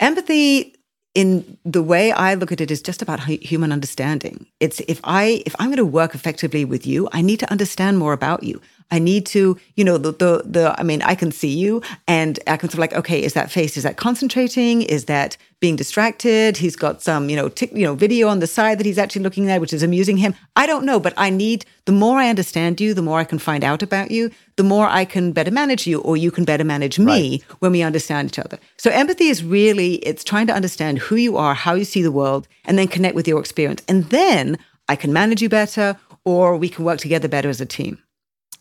Empathy 0.00 0.74
in 1.14 1.56
the 1.64 1.82
way 1.82 2.12
I 2.12 2.34
look 2.34 2.52
at 2.52 2.60
it 2.60 2.70
is 2.70 2.82
just 2.82 3.00
about 3.00 3.20
human 3.20 3.72
understanding. 3.72 4.46
It's 4.60 4.80
if 4.80 5.00
I 5.04 5.42
if 5.46 5.54
I'm 5.58 5.68
going 5.68 5.78
to 5.78 5.84
work 5.84 6.14
effectively 6.14 6.64
with 6.64 6.86
you, 6.86 7.08
I 7.12 7.22
need 7.22 7.40
to 7.40 7.50
understand 7.50 7.98
more 7.98 8.12
about 8.12 8.42
you. 8.42 8.60
I 8.90 8.98
need 9.00 9.26
to, 9.26 9.58
you 9.74 9.84
know, 9.84 9.98
the, 9.98 10.12
the, 10.12 10.42
the, 10.44 10.74
I 10.78 10.82
mean, 10.84 11.02
I 11.02 11.14
can 11.14 11.32
see 11.32 11.52
you 11.52 11.82
and 12.06 12.38
I 12.46 12.56
can 12.56 12.68
sort 12.68 12.74
of 12.74 12.78
like, 12.78 12.92
okay, 12.94 13.22
is 13.22 13.32
that 13.32 13.50
face, 13.50 13.76
is 13.76 13.82
that 13.82 13.96
concentrating? 13.96 14.82
Is 14.82 15.06
that 15.06 15.36
being 15.58 15.74
distracted? 15.74 16.56
He's 16.56 16.76
got 16.76 17.02
some, 17.02 17.28
you 17.28 17.34
know, 17.34 17.48
tick, 17.48 17.72
you 17.72 17.84
know, 17.84 17.94
video 17.94 18.28
on 18.28 18.38
the 18.38 18.46
side 18.46 18.78
that 18.78 18.86
he's 18.86 18.98
actually 18.98 19.22
looking 19.22 19.50
at, 19.50 19.60
which 19.60 19.72
is 19.72 19.82
amusing 19.82 20.16
him. 20.16 20.34
I 20.54 20.66
don't 20.66 20.84
know, 20.84 21.00
but 21.00 21.14
I 21.16 21.30
need, 21.30 21.64
the 21.86 21.92
more 21.92 22.18
I 22.18 22.28
understand 22.28 22.80
you, 22.80 22.94
the 22.94 23.02
more 23.02 23.18
I 23.18 23.24
can 23.24 23.40
find 23.40 23.64
out 23.64 23.82
about 23.82 24.12
you, 24.12 24.30
the 24.54 24.62
more 24.62 24.86
I 24.86 25.04
can 25.04 25.32
better 25.32 25.50
manage 25.50 25.86
you 25.86 26.00
or 26.02 26.16
you 26.16 26.30
can 26.30 26.44
better 26.44 26.64
manage 26.64 26.98
me 26.98 27.30
right. 27.30 27.42
when 27.58 27.72
we 27.72 27.82
understand 27.82 28.28
each 28.28 28.38
other. 28.38 28.58
So 28.76 28.90
empathy 28.90 29.26
is 29.26 29.42
really, 29.42 29.94
it's 29.96 30.22
trying 30.22 30.46
to 30.46 30.54
understand 30.54 30.98
who 30.98 31.16
you 31.16 31.36
are, 31.36 31.54
how 31.54 31.74
you 31.74 31.84
see 31.84 32.02
the 32.02 32.12
world, 32.12 32.46
and 32.64 32.78
then 32.78 32.86
connect 32.86 33.16
with 33.16 33.26
your 33.26 33.40
experience. 33.40 33.82
And 33.88 34.04
then 34.10 34.58
I 34.88 34.94
can 34.94 35.12
manage 35.12 35.42
you 35.42 35.48
better 35.48 35.96
or 36.24 36.56
we 36.56 36.68
can 36.68 36.84
work 36.84 37.00
together 37.00 37.28
better 37.28 37.48
as 37.48 37.60
a 37.60 37.66
team. 37.66 37.98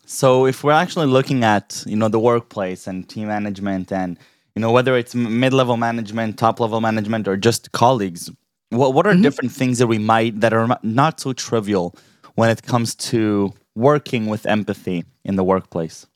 So 0.05 0.45
if 0.45 0.63
we're 0.63 0.71
actually 0.71 1.07
looking 1.07 1.43
at 1.43 1.83
you 1.85 1.95
know 1.95 2.07
the 2.07 2.19
workplace 2.19 2.87
and 2.87 3.07
team 3.07 3.27
management 3.27 3.91
and 3.91 4.17
you 4.55 4.61
know 4.61 4.71
whether 4.71 4.95
it's 4.95 5.15
mid-level 5.15 5.77
management, 5.77 6.37
top-level 6.37 6.79
management, 6.79 7.27
or 7.27 7.35
just 7.35 7.71
colleagues, 7.71 8.31
what 8.69 8.93
what 8.93 9.07
are 9.07 9.13
mm-hmm. 9.13 9.23
different 9.23 9.51
things 9.51 9.79
that 9.79 9.87
we 9.87 9.97
might 9.97 10.39
that 10.41 10.53
are 10.53 10.77
not 10.83 11.19
so 11.19 11.33
trivial 11.33 11.95
when 12.35 12.49
it 12.49 12.63
comes 12.63 12.95
to 12.95 13.53
working 13.75 14.27
with 14.27 14.45
empathy 14.45 15.03
in 15.23 15.35
the 15.35 15.43
workplace? 15.43 16.07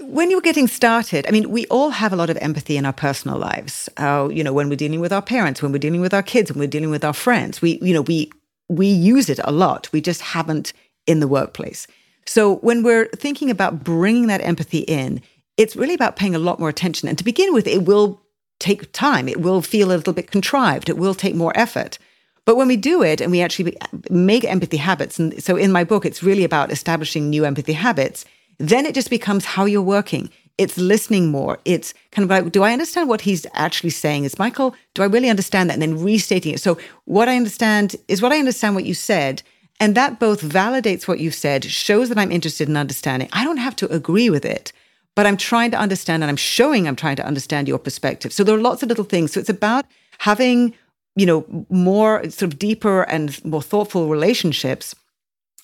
when 0.00 0.30
you're 0.30 0.40
getting 0.40 0.68
started, 0.68 1.26
I 1.26 1.30
mean, 1.30 1.50
we 1.50 1.66
all 1.66 1.90
have 1.90 2.12
a 2.12 2.16
lot 2.16 2.30
of 2.30 2.36
empathy 2.38 2.76
in 2.76 2.84
our 2.84 2.92
personal 2.92 3.38
lives. 3.38 3.88
Uh, 3.96 4.28
you 4.30 4.44
know, 4.44 4.52
when 4.52 4.68
we're 4.68 4.76
dealing 4.76 5.00
with 5.00 5.12
our 5.12 5.22
parents, 5.22 5.62
when 5.62 5.72
we're 5.72 5.78
dealing 5.78 6.00
with 6.00 6.14
our 6.14 6.22
kids, 6.22 6.50
when 6.50 6.58
we're 6.58 6.68
dealing 6.68 6.90
with 6.90 7.04
our 7.04 7.12
friends, 7.12 7.62
we, 7.62 7.78
you 7.82 7.94
know, 7.94 8.02
we 8.02 8.30
we 8.68 8.88
use 8.88 9.28
it 9.28 9.38
a 9.44 9.52
lot. 9.52 9.88
We 9.92 10.00
just 10.00 10.20
haven't 10.20 10.72
in 11.06 11.20
the 11.20 11.28
workplace. 11.28 11.86
So 12.26 12.56
when 12.56 12.82
we're 12.82 13.06
thinking 13.08 13.50
about 13.50 13.84
bringing 13.84 14.26
that 14.26 14.40
empathy 14.40 14.80
in, 14.80 15.22
it's 15.56 15.76
really 15.76 15.94
about 15.94 16.16
paying 16.16 16.34
a 16.34 16.40
lot 16.40 16.58
more 16.58 16.68
attention. 16.68 17.08
And 17.08 17.16
to 17.18 17.24
begin 17.24 17.54
with, 17.54 17.66
it 17.66 17.84
will 17.84 18.20
take 18.58 18.90
time. 18.92 19.28
It 19.28 19.40
will 19.40 19.62
feel 19.62 19.88
a 19.88 19.96
little 19.96 20.12
bit 20.12 20.30
contrived. 20.30 20.88
It 20.88 20.98
will 20.98 21.14
take 21.14 21.34
more 21.34 21.52
effort. 21.56 21.98
But 22.44 22.56
when 22.56 22.68
we 22.68 22.76
do 22.76 23.02
it 23.02 23.20
and 23.20 23.30
we 23.30 23.40
actually 23.40 23.76
make 24.08 24.44
empathy 24.44 24.76
habits, 24.76 25.18
and 25.18 25.42
so 25.42 25.56
in 25.56 25.72
my 25.72 25.84
book, 25.84 26.06
it's 26.06 26.22
really 26.22 26.44
about 26.44 26.70
establishing 26.70 27.28
new 27.28 27.44
empathy 27.44 27.72
habits, 27.72 28.24
then 28.58 28.86
it 28.86 28.94
just 28.94 29.10
becomes 29.10 29.44
how 29.44 29.64
you're 29.64 29.82
working. 29.82 30.30
It's 30.56 30.78
listening 30.78 31.30
more. 31.30 31.58
It's 31.64 31.92
kind 32.12 32.24
of 32.24 32.30
like, 32.30 32.52
do 32.52 32.62
I 32.62 32.72
understand 32.72 33.08
what 33.08 33.20
he's 33.20 33.46
actually 33.52 33.90
saying? 33.90 34.24
Is 34.24 34.38
Michael, 34.38 34.74
do 34.94 35.02
I 35.02 35.06
really 35.06 35.28
understand 35.28 35.68
that? 35.68 35.74
And 35.74 35.82
then 35.82 36.02
restating 36.02 36.54
it. 36.54 36.60
So 36.60 36.78
what 37.04 37.28
I 37.28 37.36
understand 37.36 37.96
is 38.08 38.22
what 38.22 38.32
I 38.32 38.38
understand 38.38 38.74
what 38.74 38.86
you 38.86 38.94
said. 38.94 39.42
And 39.80 39.94
that 39.94 40.18
both 40.18 40.42
validates 40.42 41.06
what 41.06 41.20
you've 41.20 41.34
said, 41.34 41.64
shows 41.64 42.08
that 42.08 42.18
I'm 42.18 42.32
interested 42.32 42.68
in 42.68 42.76
understanding. 42.76 43.28
I 43.32 43.44
don't 43.44 43.58
have 43.58 43.76
to 43.76 43.92
agree 43.92 44.30
with 44.30 44.44
it, 44.44 44.72
but 45.14 45.26
I'm 45.26 45.36
trying 45.36 45.70
to 45.72 45.78
understand 45.78 46.22
and 46.22 46.30
I'm 46.30 46.36
showing 46.36 46.88
I'm 46.88 46.96
trying 46.96 47.16
to 47.16 47.26
understand 47.26 47.68
your 47.68 47.78
perspective. 47.78 48.32
So 48.32 48.44
there 48.44 48.54
are 48.54 48.60
lots 48.60 48.82
of 48.82 48.88
little 48.88 49.04
things. 49.04 49.32
So 49.32 49.40
it's 49.40 49.50
about 49.50 49.84
having, 50.18 50.74
you 51.14 51.26
know, 51.26 51.66
more 51.68 52.22
sort 52.30 52.52
of 52.52 52.58
deeper 52.58 53.02
and 53.02 53.44
more 53.44 53.62
thoughtful 53.62 54.08
relationships 54.08 54.94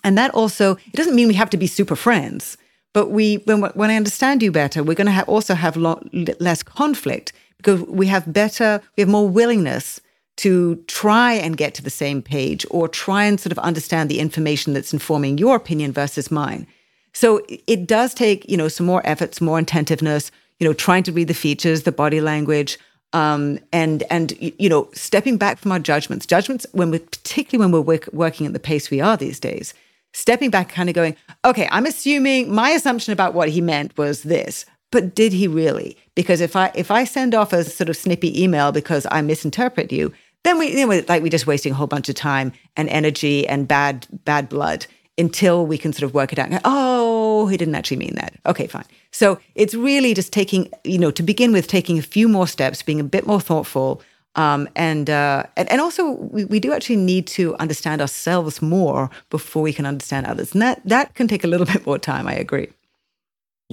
And 0.04 0.18
that 0.18 0.32
also, 0.34 0.76
it 0.76 0.94
doesn't 0.94 1.14
mean 1.14 1.28
we 1.28 1.34
have 1.34 1.50
to 1.50 1.56
be 1.56 1.66
super 1.66 1.96
friends, 1.96 2.56
but 2.92 3.10
we, 3.10 3.36
when, 3.44 3.62
when 3.62 3.90
I 3.90 3.96
understand 3.96 4.42
you 4.42 4.50
better, 4.52 4.82
we're 4.82 4.94
going 4.94 5.06
to 5.06 5.12
have 5.12 5.28
also 5.28 5.54
have 5.54 5.76
less 5.76 6.62
conflict 6.62 7.32
because 7.56 7.82
we 7.82 8.08
have 8.08 8.32
better, 8.32 8.80
we 8.96 9.02
have 9.02 9.08
more 9.08 9.28
willingness 9.28 10.00
to 10.36 10.76
try 10.86 11.34
and 11.34 11.56
get 11.56 11.74
to 11.74 11.82
the 11.82 11.90
same 11.90 12.22
page 12.22 12.64
or 12.70 12.88
try 12.88 13.24
and 13.24 13.38
sort 13.38 13.52
of 13.52 13.58
understand 13.58 14.10
the 14.10 14.18
information 14.18 14.72
that's 14.72 14.92
informing 14.92 15.38
your 15.38 15.56
opinion 15.56 15.92
versus 15.92 16.30
mine. 16.30 16.66
So 17.12 17.42
it 17.66 17.86
does 17.86 18.14
take, 18.14 18.48
you 18.48 18.56
know, 18.56 18.68
some 18.68 18.86
more 18.86 19.02
efforts, 19.04 19.40
more 19.40 19.58
attentiveness, 19.58 20.30
you 20.58 20.66
know, 20.66 20.72
trying 20.72 21.02
to 21.04 21.12
read 21.12 21.28
the 21.28 21.34
features, 21.34 21.82
the 21.82 21.92
body 21.92 22.20
language, 22.20 22.78
um, 23.12 23.58
and 23.72 24.02
and 24.10 24.32
you 24.40 24.68
know, 24.68 24.88
stepping 24.94 25.36
back 25.36 25.58
from 25.58 25.72
our 25.72 25.78
judgments. 25.78 26.24
Judgments 26.24 26.66
when 26.72 26.90
we, 26.90 26.98
particularly 26.98 27.62
when 27.62 27.72
we're 27.72 27.86
work, 27.86 28.08
working 28.12 28.46
at 28.46 28.54
the 28.54 28.58
pace 28.58 28.90
we 28.90 29.00
are 29.00 29.16
these 29.16 29.38
days, 29.38 29.74
stepping 30.12 30.50
back, 30.50 30.70
kind 30.70 30.88
of 30.88 30.94
going, 30.94 31.16
okay, 31.44 31.68
I'm 31.70 31.84
assuming 31.86 32.52
my 32.52 32.70
assumption 32.70 33.12
about 33.12 33.34
what 33.34 33.50
he 33.50 33.60
meant 33.60 33.96
was 33.98 34.22
this, 34.22 34.64
but 34.92 35.16
did 35.16 35.32
he 35.32 35.48
really? 35.48 35.96
Because 36.14 36.40
if 36.40 36.54
I 36.54 36.70
if 36.76 36.92
I 36.92 37.02
send 37.02 37.34
off 37.34 37.52
a 37.52 37.64
sort 37.64 37.88
of 37.88 37.96
snippy 37.96 38.40
email 38.40 38.70
because 38.70 39.06
I 39.10 39.20
misinterpret 39.22 39.90
you, 39.90 40.12
then 40.44 40.58
we 40.58 40.78
you 40.78 40.86
know, 40.86 41.02
like 41.08 41.22
we're 41.22 41.28
just 41.28 41.48
wasting 41.48 41.72
a 41.72 41.74
whole 41.74 41.88
bunch 41.88 42.08
of 42.08 42.14
time 42.14 42.52
and 42.76 42.88
energy 42.88 43.48
and 43.48 43.66
bad 43.66 44.06
bad 44.24 44.48
blood 44.48 44.86
until 45.18 45.66
we 45.66 45.78
can 45.78 45.92
sort 45.92 46.04
of 46.04 46.14
work 46.14 46.32
it 46.32 46.38
out. 46.38 46.50
Go, 46.50 46.58
oh, 46.64 47.46
he 47.46 47.56
didn't 47.56 47.74
actually 47.74 47.98
mean 47.98 48.14
that. 48.16 48.38
Okay, 48.46 48.66
fine. 48.66 48.84
So 49.10 49.38
it's 49.54 49.74
really 49.74 50.14
just 50.14 50.32
taking, 50.32 50.70
you 50.84 50.98
know, 50.98 51.10
to 51.10 51.22
begin 51.22 51.52
with, 51.52 51.66
taking 51.66 51.98
a 51.98 52.02
few 52.02 52.28
more 52.28 52.46
steps, 52.46 52.82
being 52.82 53.00
a 53.00 53.04
bit 53.04 53.26
more 53.26 53.40
thoughtful. 53.40 54.02
Um, 54.34 54.66
and, 54.74 55.10
uh, 55.10 55.44
and 55.58 55.70
and 55.70 55.80
also 55.80 56.12
we, 56.12 56.46
we 56.46 56.58
do 56.58 56.72
actually 56.72 56.96
need 56.96 57.26
to 57.28 57.54
understand 57.56 58.00
ourselves 58.00 58.62
more 58.62 59.10
before 59.28 59.62
we 59.62 59.74
can 59.74 59.84
understand 59.84 60.26
others, 60.26 60.52
and 60.54 60.62
that 60.62 60.80
that 60.86 61.14
can 61.14 61.28
take 61.28 61.44
a 61.44 61.46
little 61.46 61.66
bit 61.74 61.86
more 61.86 61.98
time. 61.98 62.26
I 62.26 62.34
agree. 62.34 62.68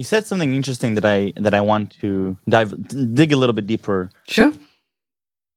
You 0.00 0.04
said 0.04 0.26
something 0.26 0.54
interesting 0.54 0.94
that 0.94 1.04
I 1.04 1.34
that 1.36 1.52
I 1.52 1.60
want 1.60 1.90
to 2.00 2.34
dive 2.48 2.70
dig 3.14 3.32
a 3.32 3.36
little 3.36 3.52
bit 3.52 3.66
deeper. 3.66 4.08
Sure. 4.26 4.50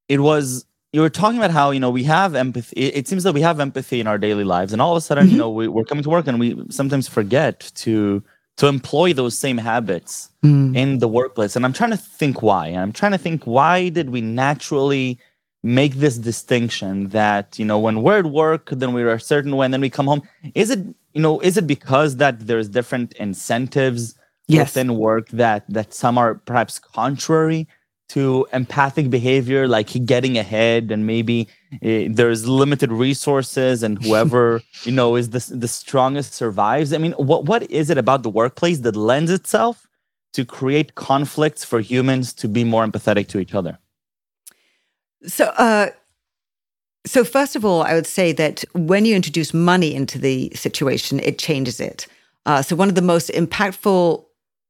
It 0.10 0.20
was 0.20 0.66
you 0.92 1.00
were 1.00 1.10
talking 1.10 1.38
about 1.38 1.52
how 1.52 1.72
you 1.72 1.80
know 1.80 1.90
we 1.90 2.04
have 2.04 2.36
empathy 2.36 2.76
it, 2.76 3.08
seems 3.08 3.24
that 3.24 3.34
we 3.34 3.40
have 3.40 3.62
empathy 3.62 4.02
in 4.02 4.06
our 4.06 4.18
daily 4.18 4.44
lives 4.44 4.74
and 4.74 4.82
all 4.82 4.92
of 4.92 4.98
a 4.98 5.02
sudden 5.02 5.28
mm-hmm. 5.28 5.32
you 5.32 5.40
know 5.40 5.50
we, 5.50 5.68
are 5.68 5.86
coming 5.86 6.04
to 6.04 6.10
work 6.10 6.28
and 6.28 6.42
we 6.42 6.62
sometimes 6.70 7.08
forget 7.08 7.72
to 7.76 8.22
to 8.58 8.68
employ 8.68 9.14
those 9.14 9.38
same 9.38 9.58
habits 9.58 10.30
mm. 10.44 10.76
in 10.76 11.00
the 11.00 11.08
workplace 11.08 11.56
and 11.56 11.66
i'm 11.66 11.72
trying 11.72 11.92
to 11.92 12.04
think 12.20 12.42
why 12.42 12.68
and 12.68 12.80
i'm 12.80 12.92
trying 12.92 13.14
to 13.14 13.18
think 13.18 13.46
why 13.46 13.88
did 13.88 14.10
we 14.10 14.20
naturally 14.20 15.18
make 15.64 15.94
this 15.94 16.18
distinction 16.18 17.08
that 17.20 17.58
you 17.58 17.64
know 17.64 17.80
when 17.80 18.04
we're 18.04 18.20
at 18.20 18.26
work 18.26 18.70
then 18.72 18.92
we're 18.92 19.14
a 19.14 19.22
certain 19.22 19.56
way 19.56 19.64
and 19.64 19.74
then 19.74 19.82
we 19.82 19.90
come 19.90 20.06
home 20.06 20.22
is 20.54 20.70
it 20.70 20.80
you 21.14 21.22
know 21.22 21.40
is 21.40 21.56
it 21.56 21.66
because 21.66 22.18
that 22.18 22.46
there's 22.46 22.68
different 22.68 23.14
incentives 23.14 24.16
yes. 24.48 24.70
within 24.70 24.96
work 24.98 25.30
that 25.30 25.66
that 25.70 25.94
some 25.94 26.18
are 26.18 26.36
perhaps 26.36 26.80
contrary 26.80 27.68
to 28.10 28.46
empathic 28.54 29.10
behavior, 29.10 29.68
like 29.68 30.06
getting 30.06 30.38
ahead, 30.38 30.92
and 30.92 31.08
maybe 31.08 31.48
uh, 31.76 32.10
there's 32.10 32.48
limited 32.48 32.92
resources, 32.92 33.82
and 33.82 34.04
whoever 34.04 34.62
you 34.84 34.92
know 34.92 35.16
is 35.16 35.30
the 35.32 35.44
the 35.56 35.68
strongest 35.68 36.34
survives. 36.34 36.94
I 36.94 36.98
mean, 36.98 37.14
what 37.14 37.46
what 37.46 37.64
is 37.72 37.90
it 37.90 37.98
about 37.98 38.24
the 38.24 38.30
workplace 38.30 38.80
that 38.80 38.96
lends 38.96 39.32
itself 39.32 39.88
to 40.34 40.46
create 40.46 40.96
conflicts 40.96 41.64
for 41.64 41.80
humans 41.80 42.34
to 42.34 42.48
be 42.48 42.64
more 42.64 42.86
empathetic 42.86 43.28
to 43.30 43.40
each 43.40 43.54
other? 43.54 43.78
So, 45.26 45.46
uh, 45.58 45.90
so 47.06 47.24
first 47.24 47.56
of 47.56 47.64
all, 47.64 47.84
I 47.84 47.94
would 47.94 48.08
say 48.08 48.32
that 48.34 48.64
when 48.74 49.06
you 49.06 49.16
introduce 49.16 49.54
money 49.54 49.96
into 49.96 50.20
the 50.20 50.52
situation, 50.54 51.20
it 51.20 51.40
changes 51.40 51.80
it. 51.80 52.08
Uh, 52.46 52.62
so, 52.62 52.76
one 52.76 52.90
of 52.90 52.96
the 52.96 53.02
most 53.02 53.30
impactful 53.30 54.26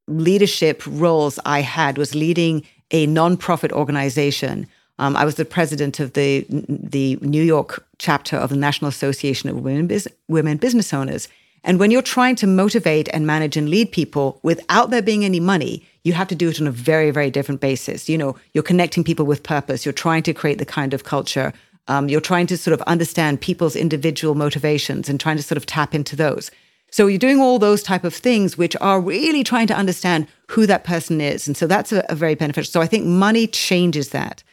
leadership 0.08 0.84
roles 0.86 1.40
I 1.46 1.62
had 1.62 1.98
was 1.98 2.16
leading 2.16 2.66
a 2.92 3.08
nonprofit 3.08 3.72
organization. 3.72 4.68
Um, 5.00 5.16
I 5.16 5.26
was 5.26 5.36
the 5.36 5.46
president 5.46 6.00
of 6.00 6.14
the 6.14 6.46
the 6.50 7.18
New 7.22 7.44
York 7.44 7.86
chapter 7.98 8.38
of 8.38 8.50
the 8.50 8.56
National 8.56 8.90
Association 8.90 9.50
of 9.50 9.62
Women, 9.62 9.88
Bus- 9.88 10.08
Women 10.28 10.58
Business 10.58 10.94
Owners. 10.94 11.28
And 11.64 11.80
when 11.80 11.92
you're 11.92 12.02
trying 12.02 12.36
to 12.38 12.48
motivate 12.48 13.08
and 13.14 13.26
manage 13.26 13.56
and 13.56 13.70
lead 13.70 13.92
people 13.92 14.40
without 14.44 14.90
there 14.90 15.02
being 15.02 15.24
any 15.24 15.40
money, 15.40 15.88
you 16.04 16.12
have 16.14 16.28
to 16.28 16.36
do 16.36 16.50
it 16.50 16.60
on 16.60 16.68
a 16.68 16.72
very, 16.72 17.10
very 17.10 17.32
different 17.32 17.62
basis. 17.62 18.10
You 18.10 18.18
know, 18.18 18.36
you're 18.54 18.64
connecting 18.64 19.04
people 19.04 19.26
with 19.26 19.44
purpose. 19.44 19.86
You're 19.86 19.94
trying 19.94 20.24
to 20.24 20.34
create 20.34 20.58
the 20.58 20.66
kind 20.66 20.94
of 20.94 21.06
culture. 21.06 21.54
Um, 21.88 22.10
you're 22.10 22.22
trying 22.22 22.48
to 22.48 22.58
sort 22.58 22.74
of 22.74 22.82
understand 22.82 23.40
people's 23.40 23.76
individual 23.76 24.36
motivations 24.36 25.10
and 25.10 25.20
trying 25.20 25.38
to 25.38 25.44
sort 25.44 25.58
of 25.58 25.66
tap 25.66 25.96
into 25.96 26.16
those. 26.16 26.52
So 26.94 27.08
you're 27.08 27.18
doing 27.18 27.40
all 27.40 27.58
those 27.58 27.82
type 27.82 28.04
of 28.04 28.14
things, 28.14 28.56
which 28.56 28.76
are 28.80 29.02
really 29.02 29.44
trying 29.44 29.66
to 29.66 29.76
understand 29.76 30.28
who 30.52 30.68
that 30.68 30.84
person 30.84 31.22
is. 31.22 31.48
And 31.48 31.58
so 31.58 31.66
that's 31.66 31.92
a, 31.92 32.06
a 32.08 32.14
very 32.14 32.36
beneficial. 32.36 32.72
So 32.72 32.82
I 32.82 32.86
think 32.86 33.04
money 33.04 33.48
changes 33.48 34.10
that. 34.10 34.44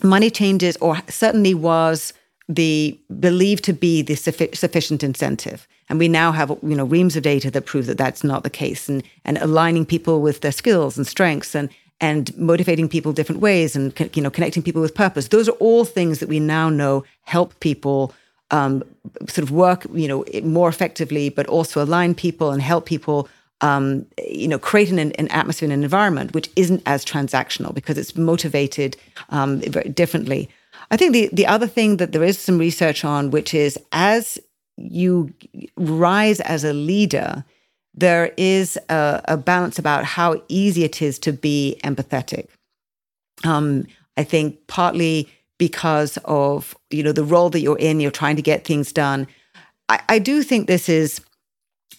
Money 0.00 0.30
changes, 0.30 0.76
or 0.76 0.98
certainly 1.08 1.54
was 1.54 2.12
the 2.48 2.96
believed 3.18 3.64
to 3.64 3.72
be 3.72 4.02
the 4.02 4.14
suffi- 4.14 4.54
sufficient 4.54 5.02
incentive. 5.02 5.66
And 5.88 5.98
we 5.98 6.06
now 6.06 6.30
have, 6.30 6.50
you 6.62 6.76
know, 6.76 6.84
reams 6.84 7.16
of 7.16 7.24
data 7.24 7.50
that 7.50 7.66
prove 7.66 7.86
that 7.86 7.98
that's 7.98 8.22
not 8.22 8.44
the 8.44 8.50
case, 8.50 8.88
and 8.88 9.02
and 9.24 9.36
aligning 9.38 9.84
people 9.84 10.20
with 10.20 10.42
their 10.42 10.52
skills 10.52 10.96
and 10.96 11.08
strengths, 11.08 11.56
and 11.56 11.70
and 12.00 12.38
motivating 12.38 12.88
people 12.88 13.12
different 13.12 13.40
ways, 13.40 13.74
and 13.74 13.92
you 14.14 14.22
know, 14.22 14.30
connecting 14.30 14.62
people 14.62 14.80
with 14.80 14.94
purpose. 14.94 15.26
Those 15.26 15.48
are 15.48 15.58
all 15.58 15.84
things 15.84 16.20
that 16.20 16.28
we 16.28 16.38
now 16.38 16.70
know 16.70 17.02
help 17.22 17.58
people 17.58 18.14
um, 18.50 18.82
sort 19.28 19.38
of 19.38 19.50
work, 19.50 19.86
you 19.92 20.08
know, 20.08 20.24
more 20.42 20.68
effectively, 20.68 21.28
but 21.28 21.46
also 21.46 21.82
align 21.82 22.14
people 22.14 22.50
and 22.50 22.62
help 22.62 22.86
people, 22.86 23.28
um, 23.60 24.06
you 24.26 24.48
know, 24.48 24.58
create 24.58 24.90
an, 24.90 24.98
an, 24.98 25.28
atmosphere 25.28 25.66
and 25.66 25.72
an 25.72 25.84
environment 25.84 26.32
which 26.32 26.50
isn't 26.56 26.82
as 26.86 27.04
transactional 27.04 27.74
because 27.74 27.98
it's 27.98 28.16
motivated 28.16 28.96
um, 29.30 29.60
differently. 29.60 30.48
I 30.90 30.96
think 30.96 31.12
the 31.12 31.28
the 31.32 31.46
other 31.46 31.66
thing 31.66 31.98
that 31.98 32.12
there 32.12 32.24
is 32.24 32.38
some 32.38 32.58
research 32.58 33.04
on, 33.04 33.30
which 33.30 33.52
is 33.52 33.78
as 33.92 34.38
you 34.76 35.32
rise 35.76 36.40
as 36.40 36.64
a 36.64 36.72
leader, 36.72 37.44
there 37.94 38.32
is 38.36 38.78
a, 38.88 39.20
a 39.26 39.36
balance 39.36 39.78
about 39.78 40.04
how 40.04 40.40
easy 40.48 40.84
it 40.84 41.02
is 41.02 41.18
to 41.18 41.32
be 41.32 41.78
empathetic. 41.84 42.46
Um, 43.44 43.86
I 44.16 44.24
think 44.24 44.66
partly 44.66 45.28
because 45.58 46.16
of 46.24 46.76
you 46.90 47.02
know 47.02 47.12
the 47.12 47.24
role 47.24 47.50
that 47.50 47.60
you're 47.60 47.78
in 47.78 48.00
you're 48.00 48.10
trying 48.10 48.36
to 48.36 48.42
get 48.42 48.64
things 48.64 48.92
done. 48.92 49.26
I, 49.88 50.00
I, 50.08 50.18
do 50.18 50.42
think 50.42 50.66
this 50.66 50.88
is 50.88 51.20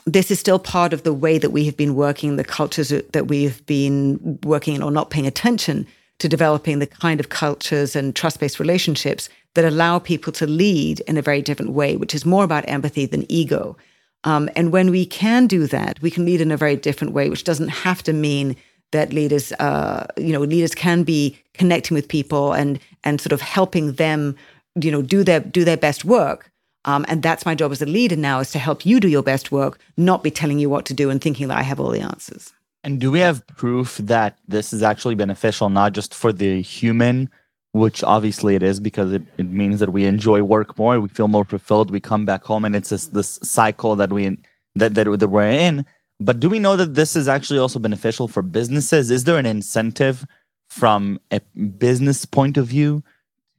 this 0.06 0.32
is 0.32 0.40
still 0.40 0.60
part 0.60 0.94
of 0.94 1.04
the 1.04 1.14
way 1.14 1.38
that 1.38 1.52
we 1.52 1.66
have 1.66 1.78
been 1.78 1.96
working 1.96 2.38
the 2.38 2.44
cultures 2.44 2.90
that 2.90 3.28
we've 3.28 3.64
been 3.66 4.40
working 4.44 4.76
in 4.76 4.84
or 4.84 4.92
not 4.92 5.10
paying 5.10 5.28
attention 5.28 5.86
to 6.20 6.30
developing 6.30 6.80
the 6.80 6.88
kind 6.88 7.20
of 7.20 7.30
cultures 7.30 7.96
and 7.96 8.16
trust-based 8.16 8.60
relationships 8.60 9.30
that 9.56 9.66
allow 9.66 10.00
people 10.00 10.34
to 10.34 10.46
lead 10.46 11.00
in 11.02 11.18
a 11.18 11.22
very 11.22 11.42
different 11.42 11.72
way 11.72 11.96
which 11.96 12.16
is 12.16 12.26
more 12.26 12.44
about 12.44 12.68
empathy 12.68 13.06
than 13.06 13.30
ego. 13.32 13.78
Um, 14.26 14.50
and 14.56 14.74
when 14.74 14.92
we 14.92 15.06
can 15.06 15.48
do 15.48 15.68
that 15.68 16.02
we 16.02 16.12
can 16.12 16.26
lead 16.26 16.42
in 16.42 16.52
a 16.52 16.58
very 16.58 16.76
different 16.76 17.14
way 17.14 17.30
which 17.30 17.44
doesn't 17.44 17.70
have 17.70 18.04
to 18.04 18.14
mean 18.14 18.56
that 18.92 19.14
leaders, 19.14 19.52
uh, 19.54 20.08
you 20.18 20.34
know, 20.34 20.42
leaders 20.42 20.74
can 20.74 21.04
be 21.04 21.38
connecting 21.60 21.94
with 21.94 22.08
people 22.08 22.54
and 22.54 22.80
and 23.04 23.22
sort 23.22 23.34
of 23.34 23.42
helping 23.42 23.94
them, 23.94 24.36
you 24.82 24.92
know, 24.92 25.04
do 25.04 25.24
their 25.24 25.42
do 25.42 25.64
their 25.64 25.78
best 25.78 26.04
work. 26.06 26.50
Um, 26.86 27.06
and 27.10 27.22
that's 27.22 27.46
my 27.46 27.56
job 27.56 27.72
as 27.72 27.82
a 27.82 27.86
leader 27.86 28.16
now 28.16 28.40
is 28.40 28.52
to 28.52 28.60
help 28.60 28.86
you 28.86 29.00
do 29.00 29.10
your 29.10 29.22
best 29.22 29.52
work, 29.52 29.78
not 29.98 30.24
be 30.24 30.32
telling 30.32 30.60
you 30.60 30.70
what 30.70 30.86
to 30.86 30.94
do 30.94 31.10
and 31.10 31.22
thinking 31.22 31.50
that 31.50 31.58
I 31.58 31.64
have 31.64 31.80
all 31.80 31.92
the 31.92 32.00
answers. 32.00 32.54
And 32.86 33.02
do 33.02 33.12
we 33.12 33.20
have 33.20 33.46
proof 33.48 33.98
that 33.98 34.38
this 34.48 34.72
is 34.72 34.82
actually 34.82 35.16
beneficial, 35.16 35.70
not 35.70 35.92
just 35.92 36.16
for 36.16 36.32
the 36.32 36.62
human, 36.62 37.30
which 37.74 38.02
obviously 38.04 38.56
it 38.56 38.64
is 38.64 38.80
because 38.80 39.12
it, 39.12 39.24
it 39.38 39.50
means 39.52 39.82
that 39.82 39.92
we 39.92 40.06
enjoy 40.06 40.42
work 40.42 40.78
more, 40.80 41.02
we 41.02 41.10
feel 41.10 41.28
more 41.28 41.44
fulfilled, 41.44 41.92
we 41.92 42.00
come 42.00 42.26
back 42.26 42.46
home, 42.46 42.64
and 42.64 42.76
it's 42.78 42.90
this, 42.90 43.08
this 43.08 43.38
cycle 43.44 43.98
that 43.98 44.14
we 44.14 44.38
that, 44.76 44.96
that 44.96 45.20
that 45.20 45.28
we're 45.28 45.50
in. 45.50 45.86
But 46.22 46.40
do 46.40 46.50
we 46.50 46.60
know 46.60 46.78
that 46.78 46.96
this 46.96 47.16
is 47.18 47.28
actually 47.28 47.60
also 47.60 47.80
beneficial 47.80 48.30
for 48.30 48.42
businesses? 48.42 49.12
Is 49.12 49.26
there 49.26 49.38
an 49.38 49.46
incentive 49.46 50.26
from 50.70 51.20
a 51.32 51.40
business 51.78 52.26
point 52.26 52.58
of 52.58 52.68
view 52.68 53.04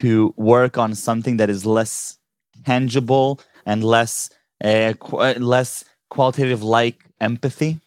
to 0.01 0.33
work 0.37 0.79
on 0.79 0.95
something 0.95 1.37
that 1.37 1.51
is 1.51 1.67
less 1.67 2.19
tangible 2.65 3.41
and 3.67 3.85
less 3.85 4.31
uh, 4.65 4.95
qu- 4.99 5.39
less 5.39 5.85
qualitative 6.09 6.63
like 6.63 7.05
empathy? 7.21 7.81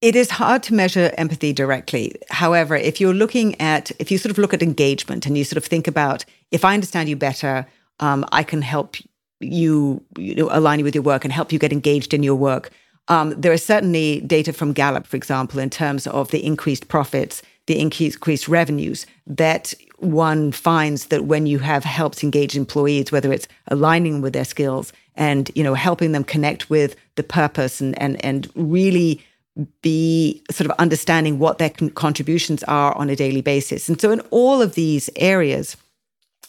It 0.00 0.16
is 0.16 0.30
hard 0.32 0.62
to 0.64 0.74
measure 0.74 1.12
empathy 1.16 1.52
directly. 1.54 2.14
However, 2.28 2.76
if 2.76 3.00
you're 3.00 3.14
looking 3.14 3.58
at, 3.60 3.90
if 3.98 4.10
you 4.10 4.18
sort 4.18 4.30
of 4.30 4.38
look 4.38 4.52
at 4.52 4.62
engagement 4.62 5.24
and 5.24 5.38
you 5.38 5.44
sort 5.44 5.56
of 5.56 5.64
think 5.64 5.88
about, 5.88 6.26
if 6.50 6.64
I 6.64 6.74
understand 6.74 7.08
you 7.08 7.16
better, 7.16 7.66
um, 8.00 8.26
I 8.30 8.42
can 8.42 8.60
help 8.60 8.96
you, 9.40 10.02
you 10.18 10.34
know, 10.34 10.48
align 10.50 10.80
you 10.80 10.84
with 10.84 10.94
your 10.94 11.04
work 11.04 11.24
and 11.24 11.32
help 11.32 11.52
you 11.52 11.58
get 11.58 11.72
engaged 11.72 12.12
in 12.12 12.22
your 12.22 12.34
work. 12.34 12.70
Um, 13.08 13.38
there 13.38 13.52
is 13.52 13.64
certainly 13.64 14.20
data 14.22 14.52
from 14.52 14.72
Gallup, 14.72 15.06
for 15.06 15.16
example, 15.16 15.60
in 15.60 15.70
terms 15.70 16.06
of 16.06 16.30
the 16.30 16.44
increased 16.44 16.88
profits, 16.88 17.42
the 17.66 17.78
increased 17.78 18.48
revenues 18.48 19.06
that 19.26 19.74
one 19.98 20.52
finds 20.52 21.06
that 21.06 21.24
when 21.24 21.46
you 21.46 21.58
have 21.58 21.84
helped 21.84 22.22
engage 22.22 22.56
employees, 22.56 23.12
whether 23.12 23.32
it's 23.32 23.48
aligning 23.68 24.20
with 24.20 24.32
their 24.32 24.44
skills 24.44 24.92
and 25.16 25.50
you 25.54 25.62
know 25.62 25.74
helping 25.74 26.12
them 26.12 26.24
connect 26.24 26.68
with 26.68 26.96
the 27.14 27.22
purpose 27.22 27.80
and 27.80 28.00
and 28.00 28.22
and 28.24 28.50
really 28.54 29.24
be 29.82 30.42
sort 30.50 30.68
of 30.68 30.76
understanding 30.78 31.38
what 31.38 31.58
their 31.58 31.70
con- 31.70 31.90
contributions 31.90 32.64
are 32.64 32.96
on 32.96 33.08
a 33.08 33.16
daily 33.16 33.40
basis. 33.40 33.88
And 33.88 34.00
so 34.00 34.10
in 34.10 34.20
all 34.30 34.60
of 34.60 34.74
these 34.74 35.08
areas, 35.16 35.76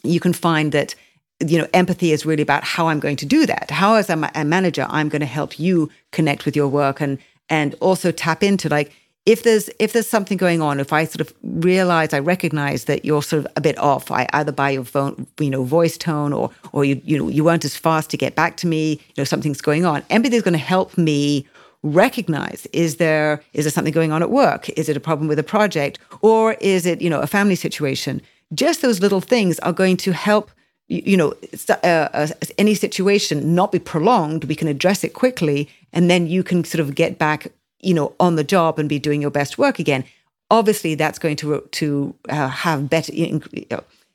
you 0.03 0.19
can 0.19 0.33
find 0.33 0.71
that 0.71 0.95
you 1.39 1.57
know 1.57 1.67
empathy 1.73 2.11
is 2.11 2.25
really 2.25 2.43
about 2.43 2.63
how 2.63 2.87
I'm 2.87 2.99
going 2.99 3.17
to 3.17 3.25
do 3.25 3.45
that. 3.45 3.71
How 3.71 3.95
as 3.95 4.09
a, 4.09 4.31
a 4.35 4.45
manager, 4.45 4.85
I'm 4.89 5.09
going 5.09 5.21
to 5.21 5.25
help 5.25 5.59
you 5.59 5.89
connect 6.11 6.45
with 6.45 6.55
your 6.55 6.67
work 6.67 7.01
and 7.01 7.17
and 7.49 7.75
also 7.81 8.11
tap 8.11 8.43
into 8.43 8.69
like 8.69 8.91
if 9.25 9.41
there's 9.41 9.69
if 9.79 9.93
there's 9.93 10.07
something 10.07 10.37
going 10.37 10.61
on, 10.61 10.79
if 10.79 10.93
I 10.93 11.05
sort 11.05 11.21
of 11.21 11.33
realize, 11.43 12.13
I 12.13 12.19
recognize 12.19 12.85
that 12.85 13.03
you're 13.03 13.23
sort 13.23 13.43
of 13.43 13.51
a 13.55 13.61
bit 13.61 13.77
off, 13.79 14.11
I 14.11 14.27
either 14.33 14.51
by 14.51 14.71
your 14.71 14.83
phone, 14.83 15.25
you 15.39 15.49
know, 15.49 15.63
voice 15.63 15.97
tone, 15.97 16.31
or 16.31 16.51
or 16.73 16.85
you 16.85 17.01
you 17.03 17.17
know 17.17 17.27
you 17.27 17.43
weren't 17.43 17.65
as 17.65 17.75
fast 17.75 18.09
to 18.11 18.17
get 18.17 18.35
back 18.35 18.55
to 18.57 18.67
me, 18.67 18.91
you 18.91 19.13
know, 19.17 19.23
something's 19.23 19.61
going 19.61 19.83
on. 19.83 20.03
Empathy 20.09 20.35
is 20.35 20.43
going 20.43 20.53
to 20.53 20.59
help 20.59 20.97
me 20.97 21.47
recognize 21.81 22.65
is 22.73 22.97
there 22.97 23.41
is 23.53 23.65
there 23.65 23.71
something 23.71 23.93
going 23.93 24.11
on 24.11 24.21
at 24.21 24.29
work? 24.29 24.69
Is 24.69 24.89
it 24.89 24.97
a 24.97 24.99
problem 24.99 25.27
with 25.27 25.39
a 25.39 25.43
project, 25.43 25.97
or 26.21 26.53
is 26.61 26.85
it 26.85 27.01
you 27.01 27.09
know 27.09 27.21
a 27.21 27.27
family 27.27 27.55
situation? 27.55 28.21
Just 28.53 28.83
those 28.83 28.99
little 28.99 29.21
things 29.21 29.57
are 29.59 29.73
going 29.73 29.97
to 29.97 30.13
help 30.13 30.51
you 30.87 31.17
know 31.17 31.33
uh, 31.69 31.73
uh, 31.83 32.27
any 32.57 32.75
situation 32.75 33.55
not 33.55 33.71
be 33.71 33.79
prolonged 33.79 34.43
we 34.43 34.55
can 34.55 34.67
address 34.67 35.03
it 35.03 35.13
quickly 35.13 35.67
and 35.93 36.09
then 36.09 36.27
you 36.27 36.43
can 36.43 36.63
sort 36.63 36.79
of 36.79 36.93
get 36.93 37.17
back 37.17 37.47
you 37.85 37.93
know, 37.93 38.13
on 38.19 38.35
the 38.35 38.43
job 38.43 38.79
and 38.79 38.89
be 38.89 38.99
doing 38.99 39.21
your 39.21 39.31
best 39.31 39.57
work 39.57 39.79
again. 39.79 40.03
Obviously, 40.49 40.95
that's 40.95 41.19
going 41.19 41.35
to 41.37 41.61
to 41.71 42.13
uh, 42.29 42.47
have 42.47 42.89
better 42.89 43.13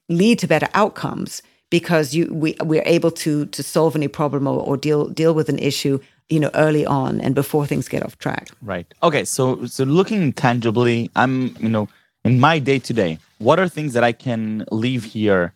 lead 0.09 0.39
to 0.41 0.47
better 0.47 0.69
outcomes 0.75 1.43
because 1.71 2.15
you 2.15 2.33
we 2.33 2.57
we're 2.63 2.83
able 2.85 3.11
to 3.11 3.47
to 3.47 3.63
solve 3.63 3.97
any 3.97 4.09
problem 4.09 4.47
or, 4.47 4.61
or 4.61 4.77
deal 4.77 5.09
deal 5.09 5.35
with 5.35 5.49
an 5.49 5.59
issue 5.59 5.99
you 6.29 6.41
know 6.41 6.51
early 6.55 6.85
on 6.87 7.21
and 7.21 7.35
before 7.35 7.67
things 7.67 7.89
get 7.89 8.03
off 8.03 8.19
track. 8.19 8.49
Right. 8.63 8.87
Okay. 9.03 9.25
So 9.25 9.67
so 9.67 9.85
looking 9.85 10.33
tangibly, 10.33 11.11
I'm 11.17 11.57
you 11.61 11.69
know 11.69 11.89
in 12.25 12.39
my 12.39 12.59
day 12.59 12.79
to 12.81 12.93
day, 12.93 13.19
what 13.39 13.59
are 13.59 13.69
things 13.69 13.93
that 13.95 14.05
I 14.05 14.13
can 14.13 14.65
leave 14.71 15.05
here 15.05 15.53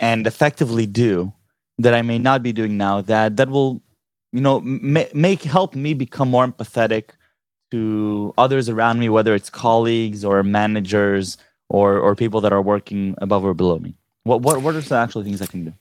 and 0.00 0.26
effectively 0.26 0.86
do 0.86 1.32
that 1.78 1.94
I 1.94 2.02
may 2.02 2.18
not 2.18 2.42
be 2.42 2.52
doing 2.52 2.76
now 2.76 3.00
that 3.02 3.36
that 3.36 3.48
will 3.48 3.82
you 4.32 4.40
know 4.40 4.60
ma- 4.60 5.12
make 5.14 5.42
help 5.42 5.74
me 5.74 5.94
become 5.94 6.30
more 6.30 6.46
empathetic 6.46 7.10
to 7.70 8.34
others 8.36 8.68
around 8.68 8.98
me, 8.98 9.08
whether 9.08 9.34
it's 9.34 9.50
colleagues 9.50 10.24
or 10.24 10.42
managers 10.42 11.36
or 11.68 11.98
or 11.98 12.16
people 12.16 12.40
that 12.40 12.52
are 12.52 12.62
working 12.62 13.14
above 13.18 13.44
or 13.44 13.54
below 13.54 13.78
me? 13.78 13.94
What 14.24 14.42
what 14.42 14.60
what 14.62 14.74
are 14.74 14.82
some 14.82 14.98
actual 14.98 15.22
things 15.22 15.40
I 15.40 15.46
can 15.46 15.66
do? 15.66 15.72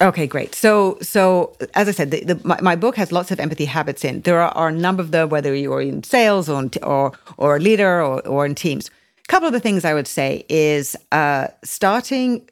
Okay, 0.00 0.26
great. 0.26 0.56
So, 0.56 0.98
so 1.00 1.56
as 1.74 1.88
I 1.88 1.92
said, 1.92 2.10
the, 2.10 2.24
the, 2.24 2.40
my, 2.44 2.60
my, 2.60 2.74
book 2.74 2.96
has 2.96 3.12
lots 3.12 3.30
of 3.30 3.38
empathy 3.38 3.64
habits 3.64 4.04
in. 4.04 4.22
There 4.22 4.40
are, 4.40 4.50
are, 4.50 4.68
a 4.68 4.72
number 4.72 5.00
of 5.00 5.12
them, 5.12 5.28
whether 5.28 5.54
you're 5.54 5.80
in 5.80 6.02
sales 6.02 6.48
or 6.48 6.68
or, 6.82 7.12
or 7.36 7.56
a 7.56 7.60
leader 7.60 8.02
or, 8.02 8.26
or 8.26 8.44
in 8.44 8.56
teams. 8.56 8.90
A 9.18 9.28
couple 9.28 9.46
of 9.46 9.52
the 9.52 9.60
things 9.60 9.84
I 9.84 9.94
would 9.94 10.08
say 10.08 10.44
is 10.48 10.96
uh, 11.12 11.46
starting 11.62 12.50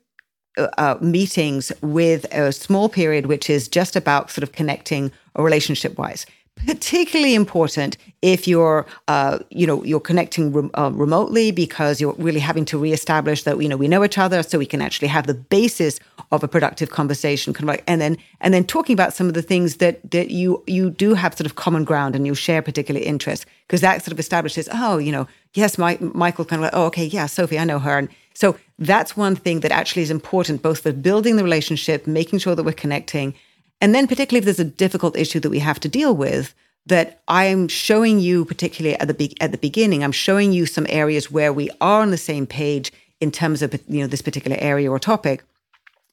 uh, 0.58 0.68
uh 0.78 0.98
meetings 1.00 1.72
with 1.82 2.24
a 2.32 2.52
small 2.52 2.88
period, 2.88 3.26
which 3.26 3.48
is 3.48 3.68
just 3.68 3.96
about 3.96 4.30
sort 4.30 4.42
of 4.42 4.52
connecting 4.52 5.10
relationship 5.36 5.96
wise 5.98 6.26
particularly 6.66 7.34
important 7.34 7.96
if 8.20 8.46
you're 8.46 8.86
uh, 9.08 9.38
you 9.50 9.66
know 9.66 9.82
you're 9.84 10.00
connecting 10.00 10.52
re- 10.52 10.70
uh, 10.74 10.90
remotely 10.92 11.50
because 11.50 12.00
you're 12.00 12.14
really 12.18 12.40
having 12.40 12.64
to 12.64 12.78
reestablish 12.78 13.42
that 13.42 13.60
you 13.60 13.68
know 13.68 13.76
we 13.76 13.88
know 13.88 14.04
each 14.04 14.18
other 14.18 14.42
so 14.42 14.58
we 14.58 14.66
can 14.66 14.80
actually 14.80 15.08
have 15.08 15.26
the 15.26 15.34
basis 15.34 15.98
of 16.30 16.44
a 16.44 16.48
productive 16.48 16.90
conversation 16.90 17.54
and 17.86 18.00
then 18.00 18.16
and 18.40 18.54
then 18.54 18.64
talking 18.64 18.94
about 18.94 19.12
some 19.12 19.28
of 19.28 19.34
the 19.34 19.42
things 19.42 19.76
that 19.76 19.98
that 20.10 20.30
you 20.30 20.62
you 20.66 20.90
do 20.90 21.14
have 21.14 21.34
sort 21.34 21.46
of 21.46 21.56
common 21.56 21.84
ground 21.84 22.14
and 22.14 22.26
you 22.26 22.34
share 22.34 22.62
particular 22.62 23.00
interests 23.00 23.44
because 23.66 23.80
that 23.80 24.02
sort 24.02 24.12
of 24.12 24.20
establishes 24.20 24.68
oh 24.72 24.98
you 24.98 25.10
know 25.10 25.26
yes 25.54 25.78
my, 25.78 25.98
michael 26.00 26.44
kind 26.44 26.60
of 26.60 26.64
like 26.64 26.74
oh 26.74 26.84
okay 26.84 27.06
yeah 27.06 27.26
sophie 27.26 27.58
i 27.58 27.64
know 27.64 27.78
her. 27.78 27.98
And 27.98 28.08
so 28.34 28.56
that's 28.78 29.16
one 29.16 29.36
thing 29.36 29.60
that 29.60 29.72
actually 29.72 30.02
is 30.02 30.10
important 30.10 30.62
both 30.62 30.80
for 30.80 30.92
building 30.92 31.36
the 31.36 31.44
relationship 31.44 32.06
making 32.06 32.38
sure 32.38 32.54
that 32.54 32.62
we're 32.62 32.72
connecting 32.72 33.34
and 33.82 33.96
then, 33.96 34.06
particularly 34.06 34.38
if 34.38 34.44
there's 34.44 34.60
a 34.60 34.64
difficult 34.64 35.16
issue 35.16 35.40
that 35.40 35.50
we 35.50 35.58
have 35.58 35.80
to 35.80 35.88
deal 35.88 36.14
with, 36.14 36.54
that 36.86 37.20
I'm 37.26 37.66
showing 37.66 38.20
you, 38.20 38.44
particularly 38.44 38.96
at 38.96 39.08
the 39.08 39.14
be- 39.14 39.36
at 39.40 39.50
the 39.50 39.58
beginning, 39.58 40.04
I'm 40.04 40.12
showing 40.12 40.52
you 40.52 40.66
some 40.66 40.86
areas 40.88 41.32
where 41.32 41.52
we 41.52 41.68
are 41.80 42.00
on 42.00 42.12
the 42.12 42.16
same 42.16 42.46
page 42.46 42.92
in 43.20 43.32
terms 43.32 43.60
of 43.60 43.74
you 43.88 44.00
know 44.00 44.06
this 44.06 44.22
particular 44.22 44.56
area 44.60 44.88
or 44.88 45.00
topic, 45.00 45.42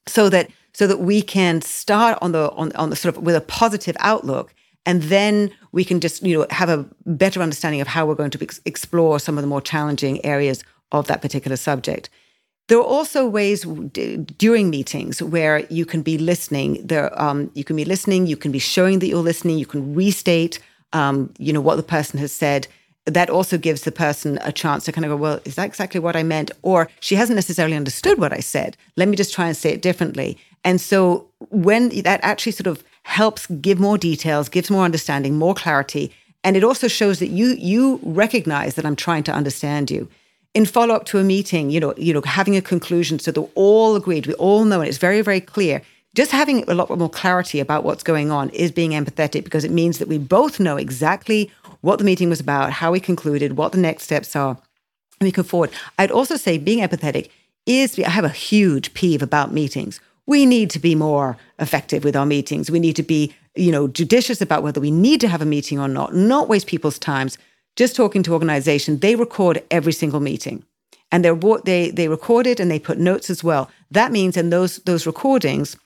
so 0.08 0.28
that 0.30 0.50
so 0.72 0.88
that 0.88 0.98
we 0.98 1.22
can 1.22 1.62
start 1.62 2.18
on 2.20 2.32
the 2.32 2.50
on, 2.50 2.72
on 2.72 2.90
the 2.90 2.96
sort 2.96 3.16
of 3.16 3.22
with 3.22 3.36
a 3.36 3.40
positive 3.40 3.96
outlook, 4.00 4.52
and 4.84 5.04
then 5.04 5.52
we 5.70 5.84
can 5.84 6.00
just 6.00 6.24
you 6.24 6.38
know 6.38 6.46
have 6.50 6.68
a 6.68 6.84
better 7.06 7.40
understanding 7.40 7.80
of 7.80 7.86
how 7.86 8.04
we're 8.04 8.16
going 8.16 8.32
to 8.32 8.42
ex- 8.42 8.60
explore 8.64 9.20
some 9.20 9.38
of 9.38 9.42
the 9.42 9.48
more 9.48 9.60
challenging 9.60 10.24
areas 10.26 10.64
of 10.90 11.06
that 11.06 11.22
particular 11.22 11.56
subject. 11.56 12.10
There 12.70 12.78
are 12.78 12.84
also 12.84 13.26
ways 13.26 13.62
d- 13.62 14.18
during 14.38 14.70
meetings 14.70 15.20
where 15.20 15.66
you 15.70 15.84
can 15.84 16.02
be 16.02 16.16
listening. 16.16 16.86
There, 16.86 17.10
um, 17.20 17.50
you 17.54 17.64
can 17.64 17.74
be 17.74 17.84
listening. 17.84 18.28
You 18.28 18.36
can 18.36 18.52
be 18.52 18.60
showing 18.60 19.00
that 19.00 19.08
you're 19.08 19.18
listening. 19.18 19.58
You 19.58 19.66
can 19.66 19.92
restate, 19.92 20.60
um, 20.92 21.34
you 21.36 21.52
know, 21.52 21.60
what 21.60 21.74
the 21.74 21.82
person 21.82 22.20
has 22.20 22.30
said. 22.30 22.68
That 23.06 23.28
also 23.28 23.58
gives 23.58 23.82
the 23.82 23.90
person 23.90 24.38
a 24.42 24.52
chance 24.52 24.84
to 24.84 24.92
kind 24.92 25.04
of 25.04 25.10
go, 25.10 25.16
well, 25.16 25.40
is 25.44 25.56
that 25.56 25.66
exactly 25.66 25.98
what 25.98 26.14
I 26.14 26.22
meant? 26.22 26.52
Or 26.62 26.88
she 27.00 27.16
hasn't 27.16 27.34
necessarily 27.34 27.74
understood 27.74 28.20
what 28.20 28.32
I 28.32 28.38
said. 28.38 28.76
Let 28.96 29.08
me 29.08 29.16
just 29.16 29.34
try 29.34 29.48
and 29.48 29.56
say 29.56 29.72
it 29.72 29.82
differently. 29.82 30.38
And 30.62 30.80
so 30.80 31.28
when 31.48 31.88
that 32.02 32.20
actually 32.22 32.52
sort 32.52 32.68
of 32.68 32.84
helps 33.02 33.48
give 33.48 33.80
more 33.80 33.98
details, 33.98 34.48
gives 34.48 34.70
more 34.70 34.84
understanding, 34.84 35.36
more 35.36 35.54
clarity, 35.54 36.12
and 36.44 36.56
it 36.56 36.62
also 36.62 36.86
shows 36.86 37.18
that 37.18 37.30
you 37.30 37.48
you 37.58 37.98
recognize 38.04 38.76
that 38.76 38.86
I'm 38.86 38.96
trying 38.96 39.24
to 39.24 39.32
understand 39.32 39.90
you 39.90 40.08
in 40.54 40.66
follow 40.66 40.94
up 40.94 41.04
to 41.06 41.18
a 41.18 41.24
meeting, 41.24 41.70
you 41.70 41.80
know, 41.80 41.94
you 41.96 42.12
know, 42.12 42.22
having 42.22 42.56
a 42.56 42.62
conclusion 42.62 43.18
so 43.18 43.30
they're 43.30 43.44
all 43.54 43.94
agreed, 43.96 44.26
we 44.26 44.34
all 44.34 44.64
know, 44.64 44.80
and 44.80 44.88
it's 44.88 44.98
very, 44.98 45.22
very 45.22 45.40
clear. 45.40 45.82
Just 46.14 46.32
having 46.32 46.68
a 46.68 46.74
lot 46.74 46.90
more 46.90 47.08
clarity 47.08 47.60
about 47.60 47.84
what's 47.84 48.02
going 48.02 48.32
on 48.32 48.50
is 48.50 48.72
being 48.72 48.90
empathetic 48.90 49.44
because 49.44 49.64
it 49.64 49.70
means 49.70 49.98
that 49.98 50.08
we 50.08 50.18
both 50.18 50.58
know 50.58 50.76
exactly 50.76 51.50
what 51.82 51.98
the 51.98 52.04
meeting 52.04 52.28
was 52.28 52.40
about, 52.40 52.72
how 52.72 52.90
we 52.90 52.98
concluded, 52.98 53.56
what 53.56 53.70
the 53.70 53.78
next 53.78 54.04
steps 54.04 54.34
are, 54.34 54.58
and 55.20 55.26
we 55.26 55.30
can 55.30 55.44
forward. 55.44 55.70
I'd 55.98 56.10
also 56.10 56.36
say 56.36 56.58
being 56.58 56.80
empathetic 56.80 57.30
is, 57.64 57.96
I 57.98 58.10
have 58.10 58.24
a 58.24 58.28
huge 58.30 58.92
peeve 58.92 59.22
about 59.22 59.52
meetings. 59.52 60.00
We 60.26 60.46
need 60.46 60.70
to 60.70 60.80
be 60.80 60.96
more 60.96 61.36
effective 61.60 62.02
with 62.02 62.16
our 62.16 62.26
meetings. 62.26 62.70
We 62.70 62.80
need 62.80 62.96
to 62.96 63.02
be, 63.04 63.32
you 63.54 63.70
know, 63.70 63.86
judicious 63.86 64.40
about 64.40 64.64
whether 64.64 64.80
we 64.80 64.90
need 64.90 65.20
to 65.20 65.28
have 65.28 65.42
a 65.42 65.46
meeting 65.46 65.78
or 65.78 65.88
not, 65.88 66.14
not 66.14 66.48
waste 66.48 66.66
people's 66.66 66.98
times 66.98 67.38
just 67.76 67.96
talking 67.96 68.22
to 68.24 68.32
organization, 68.32 68.98
they 68.98 69.14
record 69.14 69.62
every 69.70 69.92
single 69.92 70.20
meeting. 70.20 70.64
And 71.12 71.24
they 71.24 71.32
they 71.64 71.90
they 71.90 72.08
record 72.08 72.46
it 72.46 72.60
and 72.60 72.70
they 72.70 72.78
put 72.78 72.98
notes 72.98 73.30
as 73.30 73.42
well. 73.42 73.70
That 73.90 74.12
means, 74.12 74.36
and 74.36 74.52
those 74.52 74.76
those 74.78 75.06
recordings 75.06 75.76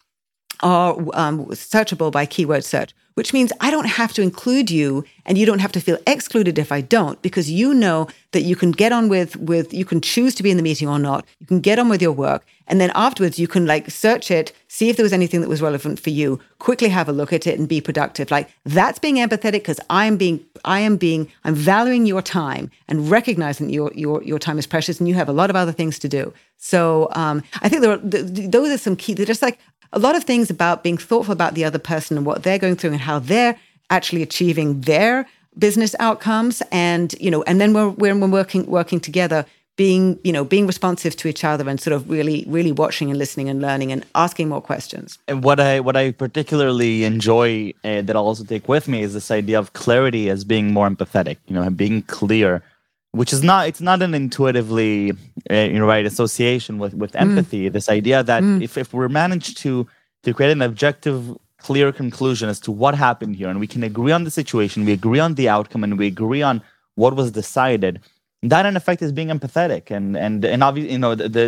are 0.61 0.93
um, 1.15 1.47
searchable 1.47 2.13
by 2.13 2.27
keyword 2.27 2.65
search 2.65 2.95
which 3.15 3.33
means 3.33 3.53
I 3.61 3.71
don't 3.71 3.87
have 3.87 4.13
to 4.15 4.23
include 4.23 4.71
you 4.71 5.05
and 5.25 5.39
you 5.39 5.47
don't 5.47 5.61
have 5.61 5.73
to 5.73 5.81
feel 5.81 5.99
excluded 6.07 6.59
if 6.59 6.73
I 6.73 6.81
don't 6.81 7.21
because 7.23 7.51
you 7.51 7.73
know 7.73 8.09
that 8.33 8.43
you 8.43 8.57
can 8.57 8.73
get 8.73 8.93
on 8.93 9.09
with 9.09 9.37
with 9.37 9.73
you 9.73 9.85
can 9.85 10.01
choose 10.01 10.35
to 10.37 10.43
be 10.43 10.51
in 10.51 10.57
the 10.57 10.63
meeting 10.63 10.89
or 10.89 10.99
not. 10.99 11.25
You 11.39 11.47
can 11.47 11.61
get 11.61 11.79
on 11.79 11.89
with 11.89 12.03
your 12.03 12.13
work 12.13 12.45
and 12.67 12.81
then 12.81 12.91
afterwards 12.95 13.39
you 13.39 13.47
can 13.47 13.67
like 13.67 13.91
search 13.91 14.31
it, 14.31 14.53
see 14.69 14.89
if 14.89 14.97
there 14.97 15.05
was 15.05 15.13
anything 15.13 15.41
that 15.41 15.49
was 15.49 15.63
relevant 15.63 16.01
for 16.01 16.11
you, 16.11 16.41
quickly 16.59 16.89
have 16.89 17.09
a 17.09 17.13
look 17.13 17.33
at 17.33 17.47
it 17.47 17.59
and 17.59 17.69
be 17.69 17.81
productive. 17.81 18.31
Like 18.31 18.51
that's 18.65 18.99
being 18.99 19.17
empathetic 19.17 19.53
because 19.53 19.81
I 19.91 20.07
am 20.07 20.17
being 20.17 20.45
I 20.65 20.81
am 20.81 20.97
being 20.97 21.31
I'm 21.45 21.55
valuing 21.55 22.07
your 22.07 22.23
time 22.23 22.71
and 22.89 23.11
recognizing 23.11 23.71
your 23.71 23.93
your 23.95 24.23
your 24.23 24.39
time 24.39 24.59
is 24.59 24.67
precious 24.67 24.99
and 24.99 25.09
you 25.09 25.15
have 25.15 25.29
a 25.29 25.33
lot 25.33 25.51
of 25.51 25.57
other 25.57 25.73
things 25.73 25.99
to 26.01 26.09
do. 26.09 26.33
So 26.57 27.09
um, 27.13 27.43
I 27.61 27.69
think 27.69 27.83
there 27.83 27.93
are, 27.93 27.99
those 27.99 28.71
are 28.71 28.79
some 28.79 28.97
key. 28.97 29.13
They're 29.13 29.27
just 29.27 29.43
like 29.43 29.59
a 29.95 29.99
lot 29.99 30.17
of 30.17 30.25
things 30.25 30.51
about 30.51 30.83
being 30.83 30.99
thoughtful 30.99 31.33
about 31.33 31.55
the 31.55 31.65
other 31.65 31.79
person 31.79 32.17
and 32.17 32.27
what 32.27 32.43
they're 32.43 32.59
going 32.59 32.77
through 32.77 32.91
and 32.91 33.01
how 33.05 33.19
they're 33.19 33.57
actually 33.91 34.23
achieving 34.23 34.81
their 34.83 35.27
business 35.59 35.95
outcomes 36.01 36.63
and 36.73 37.15
you 37.21 37.31
know 37.31 37.43
and 37.45 37.61
then 37.61 37.73
we're, 37.73 37.89
when 37.89 38.21
we're 38.21 38.29
working 38.29 38.67
working 38.67 39.01
together 39.01 39.47
being 39.77 40.19
you 40.23 40.33
know 40.33 40.45
being 40.45 40.67
responsive 40.67 41.17
to 41.17 41.29
each 41.29 41.45
other 41.45 41.69
and 41.69 41.81
sort 41.81 41.95
of 41.95 42.09
really 42.09 42.45
really 42.49 42.73
watching 42.73 43.11
and 43.11 43.19
listening 43.19 43.49
and 43.49 43.61
learning 43.61 43.93
and 43.93 44.05
asking 44.15 44.49
more 44.49 44.61
questions 44.61 45.19
and 45.29 45.45
what 45.45 45.61
i 45.61 45.81
what 45.81 45.97
i 45.97 46.11
particularly 46.11 47.05
enjoy 47.05 47.73
uh, 47.85 48.03
that 48.03 48.17
i'll 48.17 48.27
also 48.27 48.45
take 48.45 48.69
with 48.69 48.89
me 48.89 49.03
is 49.03 49.15
this 49.15 49.31
idea 49.31 49.59
of 49.59 49.73
clarity 49.73 50.29
as 50.29 50.45
being 50.45 50.73
more 50.73 50.89
empathetic 50.89 51.37
you 51.47 51.55
know 51.55 51.69
being 51.71 52.03
clear 52.03 52.63
which 53.13 53.33
is 53.33 53.43
not 53.43 53.69
it's 53.69 53.81
not 53.81 54.03
an 54.03 54.15
intuitively 54.15 55.13
uh, 55.51 55.55
you 55.55 55.79
know 55.79 55.87
right 55.87 56.07
association 56.07 56.79
with 56.79 56.95
with 56.95 57.13
mm. 57.13 57.21
empathy 57.21 57.69
mm. 57.69 57.73
this 57.73 57.89
idea 57.89 58.23
that 58.23 58.43
mm. 58.43 58.63
if 58.63 58.77
if 58.77 58.93
we're 58.93 59.09
managed 59.09 59.57
to 59.59 59.87
to 60.23 60.33
create 60.33 60.53
an 60.53 60.63
objective 60.63 61.37
clear 61.67 61.93
conclusion 61.93 62.49
as 62.49 62.61
to 62.61 62.71
what 62.71 62.95
happened 63.07 63.35
here 63.37 63.49
and 63.49 63.59
we 63.65 63.71
can 63.75 63.83
agree 63.91 64.13
on 64.13 64.25
the 64.25 64.35
situation 64.41 64.85
we 64.85 64.93
agree 65.01 65.23
on 65.27 65.35
the 65.35 65.49
outcome 65.57 65.83
and 65.85 65.99
we 65.99 66.07
agree 66.15 66.43
on 66.51 66.63
what 67.03 67.17
was 67.21 67.31
decided 67.31 68.01
that 68.43 68.67
in 68.67 68.77
effect 68.81 69.01
is 69.07 69.13
being 69.19 69.31
empathetic 69.37 69.91
and 69.97 70.07
and 70.25 70.45
and 70.45 70.63
obviously 70.63 70.93
you 70.93 71.03
know 71.05 71.15
the, 71.15 71.29
the, 71.29 71.45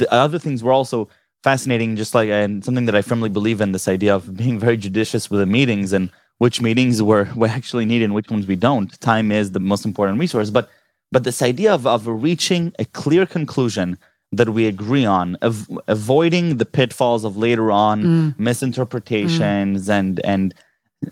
the 0.00 0.08
other 0.12 0.38
things 0.38 0.62
were 0.62 0.76
also 0.80 1.08
fascinating 1.42 1.96
just 1.96 2.14
like 2.14 2.28
and 2.28 2.64
something 2.64 2.86
that 2.86 2.94
i 3.00 3.02
firmly 3.10 3.30
believe 3.38 3.60
in 3.60 3.72
this 3.72 3.88
idea 3.96 4.14
of 4.14 4.36
being 4.36 4.58
very 4.66 4.78
judicious 4.86 5.30
with 5.30 5.40
the 5.40 5.50
meetings 5.58 5.92
and 5.92 6.10
which 6.38 6.60
meetings 6.60 7.02
we're, 7.02 7.28
we 7.36 7.48
actually 7.48 7.86
need 7.86 8.02
and 8.02 8.14
which 8.14 8.30
ones 8.30 8.46
we 8.46 8.56
don't. 8.56 9.00
Time 9.00 9.32
is 9.32 9.52
the 9.52 9.60
most 9.60 9.84
important 9.84 10.18
resource 10.18 10.50
but 10.50 10.68
but 11.12 11.22
this 11.22 11.40
idea 11.40 11.72
of, 11.72 11.86
of 11.86 12.06
reaching 12.06 12.74
a 12.80 12.84
clear 12.84 13.24
conclusion 13.26 13.96
that 14.32 14.50
we 14.50 14.66
agree 14.66 15.04
on 15.04 15.36
av- 15.42 15.68
avoiding 15.86 16.56
the 16.58 16.66
pitfalls 16.66 17.24
of 17.24 17.36
later 17.36 17.70
on 17.70 18.02
mm. 18.02 18.38
misinterpretations 18.38 19.86
mm. 19.86 19.92
and 19.92 20.20
and 20.24 20.54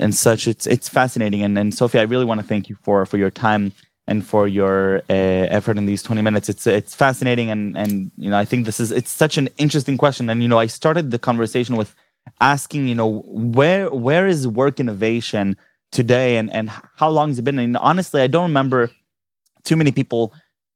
and 0.00 0.14
such. 0.14 0.48
It's 0.48 0.66
it's 0.66 0.88
fascinating. 0.88 1.42
And 1.42 1.58
and 1.58 1.74
sophie 1.74 1.98
i 1.98 2.02
really 2.02 2.24
want 2.24 2.40
to 2.40 2.46
thank 2.46 2.68
you 2.68 2.76
for 2.82 3.06
for 3.06 3.18
your 3.18 3.30
time 3.30 3.72
and 4.06 4.26
for 4.26 4.46
your 4.46 4.98
uh, 5.08 5.56
effort 5.56 5.78
in 5.78 5.86
these 5.86 6.02
20 6.02 6.22
minutes. 6.22 6.48
It's 6.48 6.66
it's 6.66 6.94
fascinating 6.94 7.50
and 7.50 7.76
and 7.76 8.10
you 8.16 8.30
know 8.30 8.38
i 8.38 8.44
think 8.44 8.66
this 8.66 8.80
is 8.80 8.90
it's 8.92 9.10
such 9.10 9.38
an 9.38 9.48
interesting 9.58 9.96
question. 9.96 10.28
And 10.28 10.42
you 10.42 10.48
know 10.48 10.58
i 10.58 10.66
started 10.66 11.10
the 11.10 11.18
conversation 11.18 11.76
with 11.76 11.94
asking 12.40 12.88
you 12.88 12.94
know 12.94 13.22
where 13.26 13.90
where 13.90 14.26
is 14.26 14.48
work 14.48 14.80
innovation 14.80 15.56
today 15.92 16.36
and 16.36 16.52
and 16.52 16.70
how 16.96 17.08
long 17.08 17.28
has 17.28 17.38
it 17.38 17.42
been? 17.42 17.58
And 17.58 17.76
honestly 17.76 18.20
i 18.20 18.26
don't 18.26 18.48
remember 18.48 18.90
too 19.64 19.76
many 19.76 19.92
people 19.92 20.32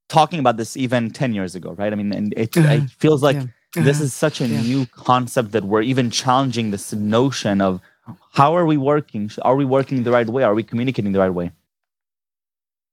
talking 0.09 0.39
about 0.39 0.57
this 0.57 0.77
even 0.77 1.11
10 1.11 1.35
years 1.35 1.55
ago 1.55 1.73
right? 1.73 1.93
I 1.93 1.97
mean 1.97 2.13
and 2.13 2.35
it, 2.37 2.57
uh-huh. 2.57 2.75
it 2.75 2.91
feels 2.91 3.23
like 3.23 3.37
yeah. 3.37 3.43
uh-huh. 3.43 3.83
this 3.83 4.01
is 4.01 4.13
such 4.15 4.41
a 4.41 4.47
yeah. 4.47 4.61
new 4.61 4.87
concept 4.87 5.53
that 5.53 5.65
we're 5.65 5.83
even 5.83 6.11
challenging 6.11 6.71
this 6.71 6.93
notion 6.93 7.61
of 7.61 7.81
how 8.33 8.57
are 8.57 8.65
we 8.65 8.77
working? 8.77 9.31
Are 9.43 9.57
we 9.57 9.65
working 9.65 10.03
the 10.03 10.11
right 10.11 10.27
way? 10.27 10.43
Are 10.43 10.55
we 10.55 10.63
communicating 10.63 11.13
the 11.13 11.19
right 11.19 11.35
way? 11.35 11.53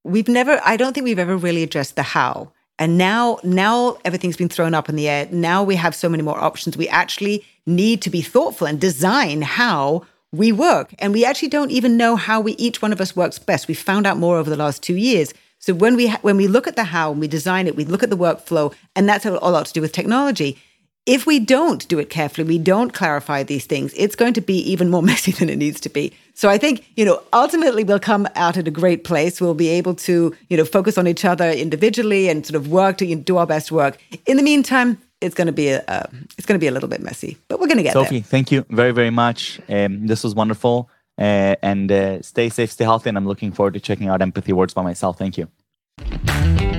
We've 0.04 0.28
never 0.28 0.62
i 0.64 0.78
don't 0.78 0.94
think 0.94 1.06
we've 1.06 1.20
ever 1.20 1.38
really 1.38 1.64
addressed 1.64 1.96
the 1.96 2.04
how. 2.04 2.52
And 2.78 2.98
now 2.98 3.40
now 3.44 3.98
everything's 4.04 4.38
been 4.38 4.50
thrown 4.50 4.74
up 4.74 4.90
in 4.90 4.96
the 4.96 5.08
air. 5.08 5.28
Now 5.32 5.64
we 5.64 5.76
have 5.76 5.96
so 5.96 6.10
many 6.10 6.24
more 6.24 6.38
options. 6.38 6.76
We 6.76 6.90
actually 6.90 7.46
need 7.66 8.02
to 8.02 8.10
be 8.10 8.22
thoughtful 8.22 8.68
and 8.68 8.80
design 8.80 9.42
how 9.42 10.06
we 10.32 10.52
work. 10.52 10.94
And 11.00 11.14
we 11.14 11.24
actually 11.24 11.48
don't 11.48 11.72
even 11.72 11.98
know 11.98 12.16
how 12.16 12.42
we 12.42 12.54
each 12.54 12.82
one 12.82 12.92
of 12.92 13.00
us 13.00 13.16
works 13.16 13.40
best. 13.40 13.68
We 13.68 13.74
found 13.74 14.06
out 14.06 14.18
more 14.18 14.38
over 14.38 14.50
the 14.50 14.58
last 14.58 14.84
two 14.84 14.96
years 14.96 15.34
so 15.66 15.74
when 15.74 15.96
we 15.96 16.08
ha- 16.08 16.20
when 16.22 16.38
we 16.38 16.48
look 16.48 16.68
at 16.68 16.76
the 16.76 16.84
how 16.84 17.12
and 17.12 17.20
we 17.20 17.28
design 17.28 17.68
it 17.68 17.76
we 17.76 17.86
look 17.86 18.04
at 18.04 18.10
the 18.10 18.18
workflow 18.18 18.74
and 18.96 19.10
that's 19.10 19.26
a 19.26 19.32
lot 19.32 19.66
to 19.66 19.74
do 19.74 19.82
with 19.82 19.92
technology 19.92 20.58
if 21.06 21.28
we 21.28 21.40
don't 21.40 21.88
do 21.88 22.00
it 22.00 22.10
carefully, 22.10 22.48
we 22.48 22.58
don't 22.58 22.92
clarify 22.92 23.44
these 23.44 23.66
things, 23.66 23.94
it's 23.96 24.16
going 24.16 24.34
to 24.34 24.42
be 24.42 24.58
even 24.72 24.90
more 24.90 25.04
messy 25.12 25.32
than 25.32 25.50
it 25.50 25.58
needs 25.58 25.80
to 25.82 25.90
be. 25.90 26.12
So 26.34 26.50
I 26.50 26.58
think, 26.58 26.86
you 26.96 27.06
know, 27.06 27.22
ultimately 27.32 27.84
we'll 27.84 28.00
come 28.00 28.28
out 28.36 28.58
at 28.58 28.68
a 28.68 28.72
great 28.72 29.04
place. 29.04 29.40
We'll 29.40 29.54
be 29.54 29.70
able 29.70 29.96
to, 29.96 30.36
you 30.50 30.58
know, 30.58 30.66
focus 30.66 30.98
on 30.98 31.08
each 31.08 31.24
other 31.24 31.50
individually 31.50 32.28
and 32.28 32.46
sort 32.46 32.56
of 32.56 32.70
work 32.70 32.98
to 32.98 33.06
you 33.06 33.18
know, 33.18 33.22
do 33.22 33.38
our 33.38 33.46
best 33.46 33.72
work. 33.72 33.98
In 34.26 34.38
the 34.38 34.44
meantime, 34.44 35.00
it's 35.22 35.36
going 35.36 35.48
to 35.48 35.54
be 35.54 35.70
a 35.70 35.84
uh, 35.88 36.08
it's 36.38 36.46
going 36.46 36.60
to 36.60 36.64
be 36.64 36.68
a 36.68 36.72
little 36.72 36.90
bit 36.90 37.02
messy, 37.02 37.38
but 37.48 37.60
we're 37.60 37.68
going 37.68 37.78
to 37.78 37.84
get 37.84 37.94
Sophie, 37.94 38.20
there. 38.20 38.20
Sophie, 38.20 38.30
thank 38.30 38.52
you 38.52 38.66
very 38.70 38.92
very 38.92 39.10
much. 39.10 39.62
Um, 39.70 40.08
this 40.08 40.24
was 40.24 40.36
wonderful, 40.36 40.90
and 41.18 41.92
uh, 41.92 42.22
stay 42.22 42.50
safe, 42.50 42.72
stay 42.72 42.84
healthy, 42.84 43.10
and 43.10 43.18
I'm 43.18 43.28
looking 43.28 43.52
forward 43.52 43.74
to 43.76 43.80
checking 43.80 44.10
out 44.10 44.22
Empathy 44.22 44.54
Works 44.54 44.74
by 44.74 44.84
myself. 44.84 45.18
Thank 45.18 45.38
you. 45.38 46.75